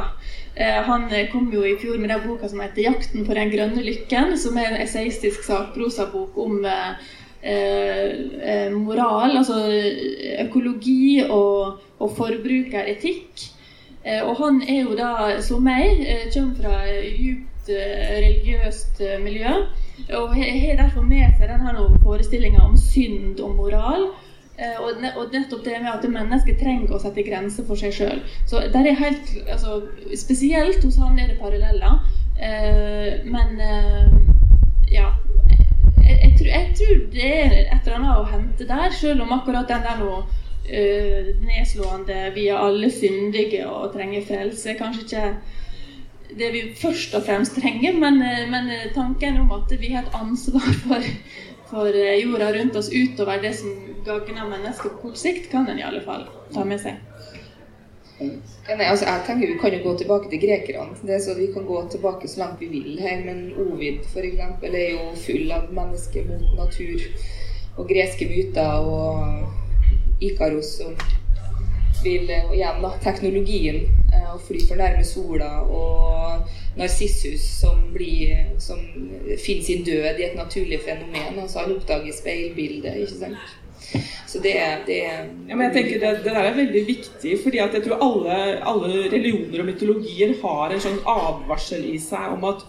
[0.56, 3.84] Eh, han kom jo i fjor med den boka som heter 'Jakten på den grønne
[3.84, 6.92] lykken', som er en essayistisk sakprosabok om eh,
[7.42, 9.60] eh, moral, altså
[10.46, 13.50] økologi og, og forbrukeretikk.
[14.04, 15.12] Eh, og han er jo da,
[15.46, 19.54] som meg, eh, kommer fra djupt eh, religiøst miljø.
[20.18, 24.10] Og har derfor med seg denne forestillinga om synd og moral.
[24.82, 25.00] Og
[25.32, 28.20] nettopp det med at mennesket trenger å sette grenser for seg sjøl.
[28.46, 29.80] Så der er helt, altså,
[30.18, 31.96] Spesielt hos han er det paralleller.
[33.24, 33.58] Men
[34.92, 35.08] ja.
[36.02, 39.70] Jeg, jeg, jeg, tror, det er et eller annet å hente der, selv om akkurat
[39.70, 40.20] den der nå
[40.72, 44.78] uh, nedslående 'vi er alle syndige og trenger frelse'.
[44.78, 45.34] Kanskje ikke
[46.38, 48.18] det vi først og fremst trenger, men,
[48.50, 51.08] men tanken om at vi har et ansvar for,
[51.70, 53.68] for jorda rundt oss utover det som
[54.04, 57.00] gagner mennesket på kort sikt, kan en i alle fall ta med seg.
[58.22, 60.94] Ja, nei, altså, jeg tenker Vi kan jo gå tilbake til grekerne.
[61.02, 63.24] Det er så Vi kan gå tilbake så langt vi vil her.
[63.24, 67.02] Men Ovid for eksempel, er jo full av mennesker mot natur
[67.76, 68.78] og greske myter.
[68.78, 69.61] og
[70.28, 70.94] Ikaros som
[72.02, 73.84] vil og igjen da, teknologien
[74.32, 76.46] og fly for nærme sola, og
[76.76, 78.80] Narsissus som, blir, som
[79.44, 81.42] finner sin død i et naturlig fenomen.
[81.42, 82.96] altså Han oppdager speilbildet.
[82.96, 83.58] ikke sant?
[84.26, 84.54] Så det,
[84.86, 88.00] det ja, men jeg tenker det, det, der er veldig viktig, fordi at jeg tror
[88.00, 92.64] alle, alle religioner og mytologier har en sånn advarsel i seg om at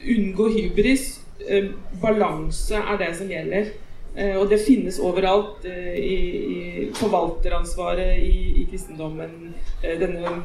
[0.00, 1.20] unngå hybris.
[1.46, 1.70] Eh,
[2.02, 3.70] balanse er det som gjelder.
[4.16, 9.54] Eh, og det finnes overalt eh, i, forvalteransvaret i, i kristendommen.
[9.84, 10.40] Eh, denne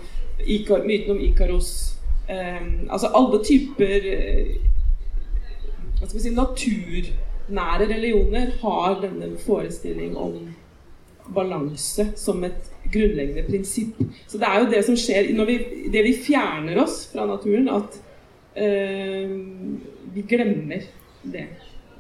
[0.46, 1.92] Ikar, myten om Ikaros.
[2.28, 4.06] altså alle typer
[6.00, 10.40] hva skal vi si, naturnære religioner har denne forestilling om
[11.36, 14.02] balanse som et grunnleggende prinsipp.
[14.28, 15.58] Så det er jo det som skjer når vi,
[15.94, 18.00] det vi fjerner oss fra naturen, at
[18.58, 19.38] øh,
[20.18, 20.90] vi glemmer
[21.24, 21.48] det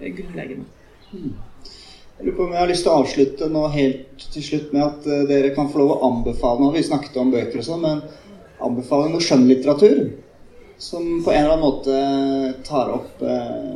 [0.02, 0.66] grunnleggende.
[1.14, 1.34] Mm.
[2.16, 4.84] Jeg lurer på om jeg har lyst til å avslutte nå helt til slutt med
[4.86, 7.84] at uh, dere kan få lov å anbefale Nå vi snakket om bøker og sånn,
[7.84, 8.04] men
[8.64, 10.14] anbefale noe skjønnlitteratur
[10.80, 13.76] som på en eller annen måte tar opp uh,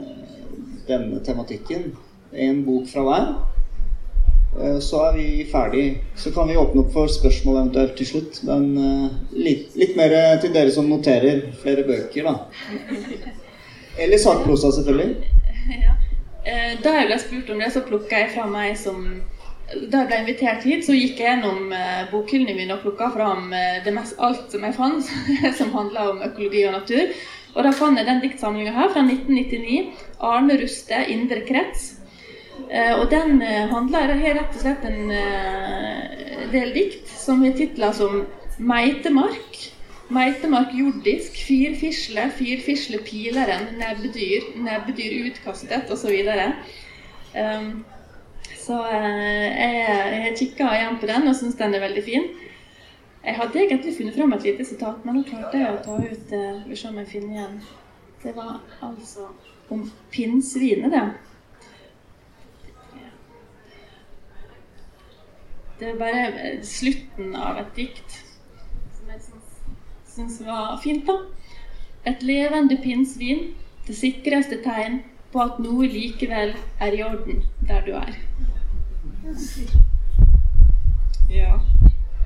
[0.87, 1.89] denne tematikken.
[2.31, 3.29] En bok fra hver.
[4.55, 5.85] Uh, så er vi ferdig.
[6.15, 8.43] Så kan vi åpne opp for spørsmål eventuelt til slutt.
[8.47, 8.71] Men
[9.35, 13.35] litt, litt mer til dere som noterer flere bøker, da.
[13.99, 15.35] Eller sakprosa, selvfølgelig.
[15.69, 15.98] Ja.
[16.47, 19.03] Eh, da jeg ble spurt om det, så plukka jeg fra meg som
[19.69, 23.51] Da jeg ble invitert hit, så gikk jeg gjennom eh, bokhyllene mine og plukka fram
[23.53, 25.11] eh, det mest, alt som jeg fant
[25.59, 27.11] som handla om økologi og natur.
[27.53, 29.91] Og da fant jeg den diktsamlinga her fra 1999.
[30.17, 31.95] 'Arne Ruste, indre krets'.
[32.69, 35.09] Og den handler, har rett og slett en
[36.51, 38.25] del dikt som har titler som
[38.59, 39.68] 'Meitemark'.
[40.09, 46.15] Meitemark jordisk, firfisle, firfisle pileren, nebbedyr, nebbedyr utkastet osv.
[47.37, 47.67] Um,
[48.57, 49.83] så uh, jeg,
[50.23, 52.25] jeg kikka igjen på den og syns den er veldig fin.
[53.21, 56.33] Jeg hadde egentlig funnet fram et lite sitat, men nå klarte jeg å ta ut
[56.33, 57.59] uh, Vi se om jeg finner igjen.
[58.23, 59.27] Det var altså
[59.69, 61.03] om pinnsvinet, det.
[65.79, 66.25] Det er bare
[66.65, 68.17] slutten av et dikt
[70.19, 71.07] syns var fint.
[71.07, 71.13] da.
[72.05, 73.39] Et levende pinnsvin,
[73.87, 75.01] det sikreste tegn
[75.31, 78.15] på at noe likevel er i orden der du er.
[81.29, 81.59] Ja.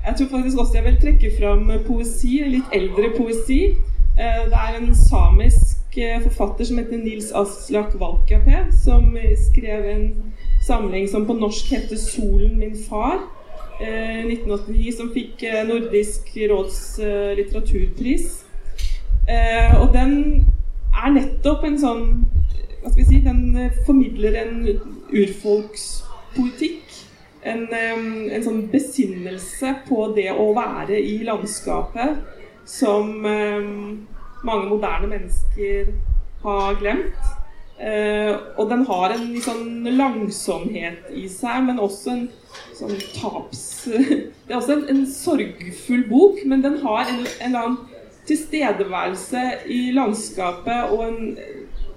[0.06, 3.60] Jeg tror faktisk også jeg vil trekke fram poesi, litt eldre poesi.
[4.18, 9.16] Eh, det er en samisk eh, forfatter som heter Nils Aslak Valkeapää, som
[9.48, 10.04] skrev en
[10.66, 13.24] samling som på norsk heter 'Solen min far'.
[13.80, 18.40] 1989 eh, som fikk eh, Nordisk råds eh, litteraturpris.
[19.80, 20.10] Og den
[20.92, 22.02] er nettopp en sånn
[22.82, 24.58] Hva skal vi si Den formidler en
[25.08, 26.82] urfolkspolitikk.
[27.44, 32.20] En, en sånn besinnelse på det å være i landskapet
[32.68, 35.90] som mange moderne mennesker
[36.44, 37.43] har glemt.
[37.78, 42.24] Eh, og den har en sånn langsomhet i seg, men også en
[42.76, 43.64] sånn taps...
[44.44, 47.78] Det er også en, en sorgfull bok, men den har en, en eller annen
[48.28, 51.34] tilstedeværelse i landskapet og en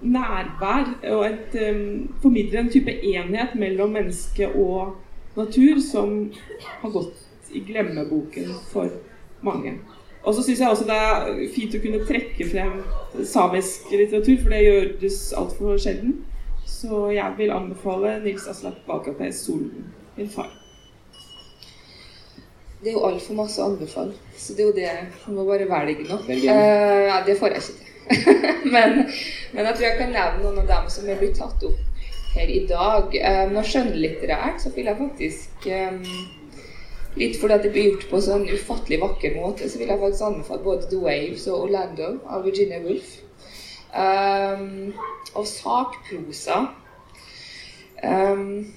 [0.01, 4.95] nærvær og et, um, formidler en type enhet mellom menneske og
[5.38, 6.17] natur som
[6.82, 8.91] har gått i glemmeboken for
[9.45, 9.78] mange.
[10.24, 12.80] Og så syns jeg også det er fint å kunne trekke frem
[13.26, 16.18] samisk litteratur, for det gjøres altfor sjelden.
[16.68, 20.49] Så jeg vil anbefale Nils Aslak Valkeapais 'Solen', min far.
[22.84, 25.65] Det er jo altfor masse å anbefale, så det er jo det jeg må bare
[25.70, 26.20] velge nå.
[26.28, 27.84] Uh, ja, det får jeg ikke til.
[28.74, 28.99] men,
[29.53, 32.51] men, jeg tror jeg kan nevne noen av dem som er blitt tatt opp her
[32.53, 33.18] i dag.
[33.18, 36.03] Um, når skjønnlitterært så vil jeg faktisk um,
[37.18, 40.65] Litt fordi det blir gjort på sånn ufattelig vakker måte, så vil jeg faktisk anbefale
[40.65, 43.15] både The Waves og Orlando av Virginia Woolf.
[43.97, 44.91] Um,
[45.34, 46.57] og sakprosa
[48.03, 48.68] um,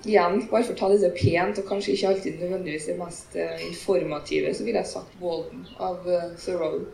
[0.00, 3.56] Igjen, bare for å ta disse pent, og kanskje ikke alltid nødvendigvis det mest uh,
[3.66, 6.86] informative, så ville jeg sagt Walden av uh, Thoreau.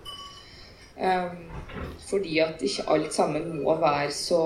[0.96, 1.50] Um,
[2.08, 4.42] fordi at ikke alt sammen må være så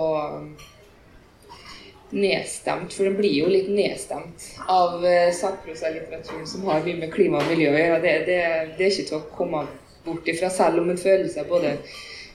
[2.12, 2.94] nedstemt.
[2.94, 7.50] For den blir jo litt nedstemt av uh, sakprosalitteraturen som har mye med klima og
[7.52, 8.00] miljø å gjøre.
[8.04, 8.40] Det, det,
[8.76, 9.64] det, er ikke til å komme
[10.06, 11.76] bort ifra, selv om en føler seg både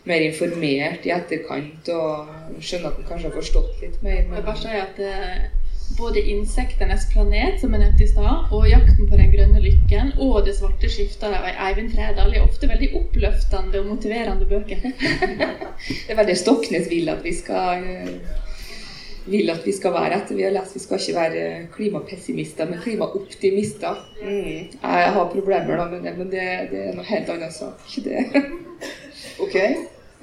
[0.05, 4.25] mer informert i etterkant og skjønner at en kanskje har forstått litt mer.
[4.27, 4.37] Men...
[4.37, 5.61] Det verste er at uh
[5.97, 10.45] både 'Insektenes planet', som jeg nevnte i stad, og 'Jakten på den grønne lykken' og
[10.45, 14.81] 'Det svarte skiftet' av Eivind Trædal er ofte veldig oppløftende og motiverende bøker.
[16.07, 18.07] det er veldig Stoknes vil at vi skal eh,
[19.25, 20.75] vil at vi skal være etter vi har lest.
[20.75, 23.97] Vi skal ikke være klimapessimister, men klimaoptimister.
[24.21, 24.77] Mm.
[24.81, 27.81] Jeg har problemer da med det, men det, det er noe helt annet sak.
[29.45, 29.55] ok,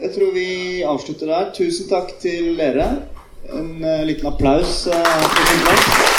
[0.02, 0.48] jeg tror vi
[0.86, 1.50] avslutter der.
[1.56, 2.92] Tusen takk til dere.
[3.52, 6.12] En uh, liten applaus uh.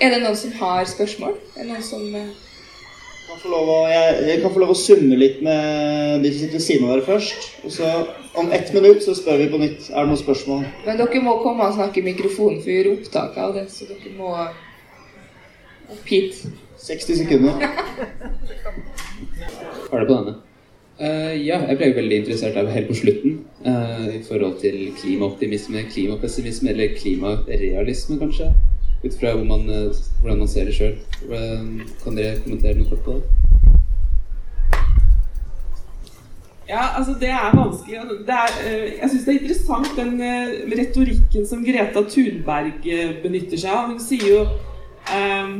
[0.00, 1.34] Er det noen som har spørsmål?
[1.56, 2.04] Er det noen som
[3.34, 3.50] uh...
[3.52, 6.66] lov å, jeg, jeg, kan få lov å summe litt med de som sitter ved
[6.66, 7.46] siden av dere først.
[7.64, 7.92] Og så
[8.40, 9.90] om ett minutt så spør vi på nytt.
[9.90, 10.66] Er det noen spørsmål?
[10.86, 13.66] Men dere må komme og snakke i mikrofonen, for vi gjør opptak av det.
[13.72, 14.34] Så dere må
[15.90, 16.44] opp hit.
[16.80, 17.58] 60 sekunder.
[19.90, 20.38] Ferdig det på denne?
[21.00, 25.86] Uh, ja, jeg ble veldig interessert av helt på slutten uh, i forhold til klimaoptimisme,
[25.88, 28.50] klimapessimisme eller klimarealisme, kanskje.
[29.04, 30.96] Ut fra man, uh, hvordan man ser det sjøl.
[32.04, 33.22] kan dere kommentere noe kort på det?
[36.68, 37.98] Ja, altså det er vanskelig.
[38.28, 38.52] Det er,
[39.00, 40.20] jeg syns det er interessant den
[40.78, 42.86] retorikken som Greta Thunberg
[43.24, 43.88] benytter seg av.
[43.90, 44.44] Hun sier jo
[45.10, 45.56] um,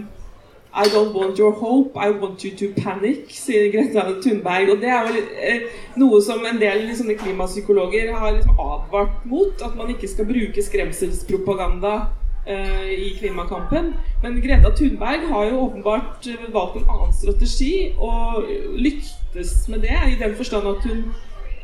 [0.73, 4.71] i don't want your hope, I want you to panic, sier Greta Thunberg.
[4.71, 5.09] Og det er
[5.43, 5.65] eh,
[5.99, 9.65] noe som en del liksom, klimapsykologer har liksom, advart mot.
[9.67, 13.93] At man ikke skal bruke skremselspropaganda eh, i klimakampen.
[14.23, 18.45] Men Greta Thunberg har jo åpenbart eh, valgt en annen strategi, og
[18.77, 21.05] lyktes med det i den forstand at hun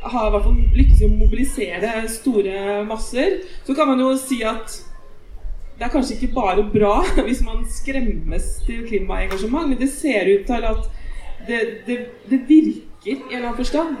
[0.01, 3.41] har i hvert fall lykkes i å mobilisere store masser.
[3.65, 4.83] Så kan man jo si at
[5.77, 10.45] det er kanskje ikke bare bra hvis man skremmes til klimaengasjement, men det ser ut
[10.49, 10.87] til at
[11.47, 11.97] det, det,
[12.29, 13.97] det virker i en eller annen forstand.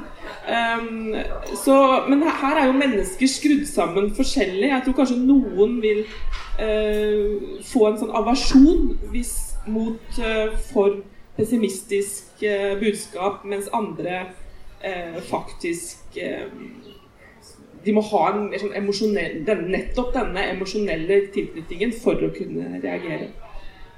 [0.47, 1.15] Um,
[1.55, 1.75] så,
[2.09, 4.69] men her er jo mennesker skrudd sammen forskjellig.
[4.69, 8.97] Jeg tror kanskje noen vil uh, få en sånn aversjon
[9.67, 10.99] mot uh, for
[11.37, 14.27] pessimistisk uh, budskap, mens andre
[15.25, 16.13] faktisk
[17.87, 23.31] de må ha en sånn emosjonell, den, nettopp denne emosjonelle tilknytningen for å kunne reagere.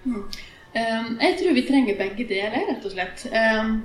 [0.05, 0.24] Mm.
[0.70, 3.26] Um, jeg tror vi trenger begge deler, rett og slett.
[3.34, 3.80] Um,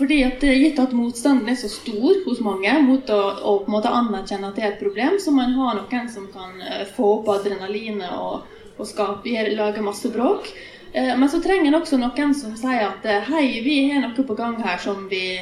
[0.00, 3.76] fordi at Gitt at motstanden er så stor hos mange mot å, å på en
[3.76, 7.14] måte anerkjenne at det er et problem, så man har noen som kan uh, få
[7.18, 10.50] opp adrenalinet og, og skape, lage masse bråk.
[10.94, 14.38] Uh, men så trenger en også noen som sier at hei, vi har noe på
[14.38, 15.38] gang her som vi,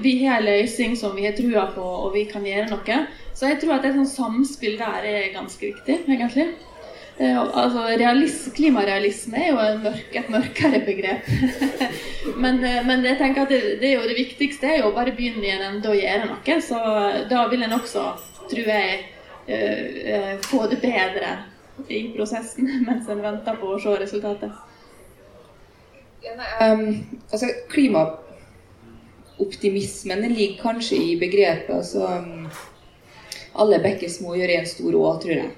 [0.00, 3.02] vi har løsning som vi har trua på, og vi kan gjøre noe.
[3.38, 6.50] Så jeg tror at et sånt samspill der er ganske viktig, egentlig.
[7.18, 11.26] Eh, altså, realis, klimarealisme er jo mørk, et mørkere begrep.
[12.44, 14.94] men, eh, men, jeg tenker at det, det, er jo det viktigste er jo å
[14.94, 16.54] bare begynne i en ende å gjøre noe.
[16.62, 16.78] Så
[17.32, 18.04] da vil en også,
[18.48, 18.90] tror jeg,
[19.48, 21.30] uh, få det bedre
[21.90, 24.52] i prosessen mens en venter på å se resultatet.
[26.62, 27.02] Um,
[27.32, 32.46] altså, klimaoptimismen ligger kanskje i begrepet altså, um,
[33.58, 35.50] alle bekker små gjør en stor å, tror jeg.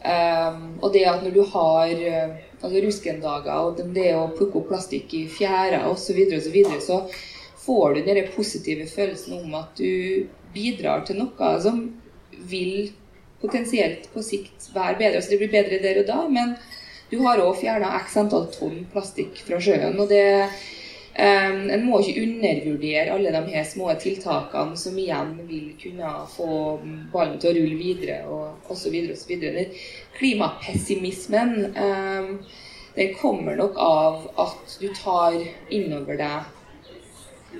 [0.00, 4.70] Um, og det at når du har uh, altså ruskendager og det å plukke opp
[4.70, 7.02] plastikk i fjæra osv., så, videre, og så, videre, så
[7.66, 10.24] får du den positive følelsen om at du
[10.54, 11.82] bidrar til noe som
[12.48, 12.90] vil
[13.40, 15.20] potensielt på sikt være bedre.
[15.20, 16.56] Altså det blir bedre der og da, men
[17.10, 19.98] du har òg fjerna x antall tonn plastikk fra sjøen.
[20.00, 20.48] og det
[21.14, 26.50] en må ikke undervurdere alle de her små tiltakene som igjen vil kunne få
[27.12, 28.94] ballen til å rulle videre og osv.
[29.10, 29.48] osv.
[30.18, 32.30] Klimapessimismen um,
[32.94, 35.36] den kommer nok av at du tar
[35.70, 36.56] innover deg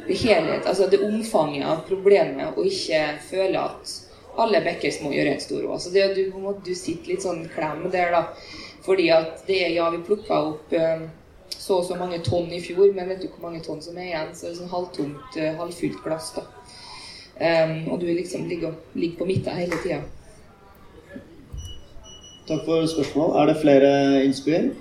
[0.06, 3.94] det helhet, altså det omfanget av problemet, og ikke føler at
[4.38, 5.78] alle bekker små gjør en stor å.
[5.94, 8.22] Det, du, du sitter litt sånn klem der, da.
[8.86, 11.08] Fordi at det er ja, vi plukka opp um,
[11.56, 14.10] så og så mange tonn i fjor, men vet du hvor mange tonn som er
[14.10, 14.32] igjen?
[14.34, 16.32] Så det er sånn halvtomt, eh, halvfylt glass.
[16.36, 16.46] da.
[17.40, 20.02] Um, og du liksom ligger, ligger på midten hele tida.
[22.48, 23.36] Takk for spørsmål.
[23.40, 23.92] Er det flere
[24.24, 24.74] innspill?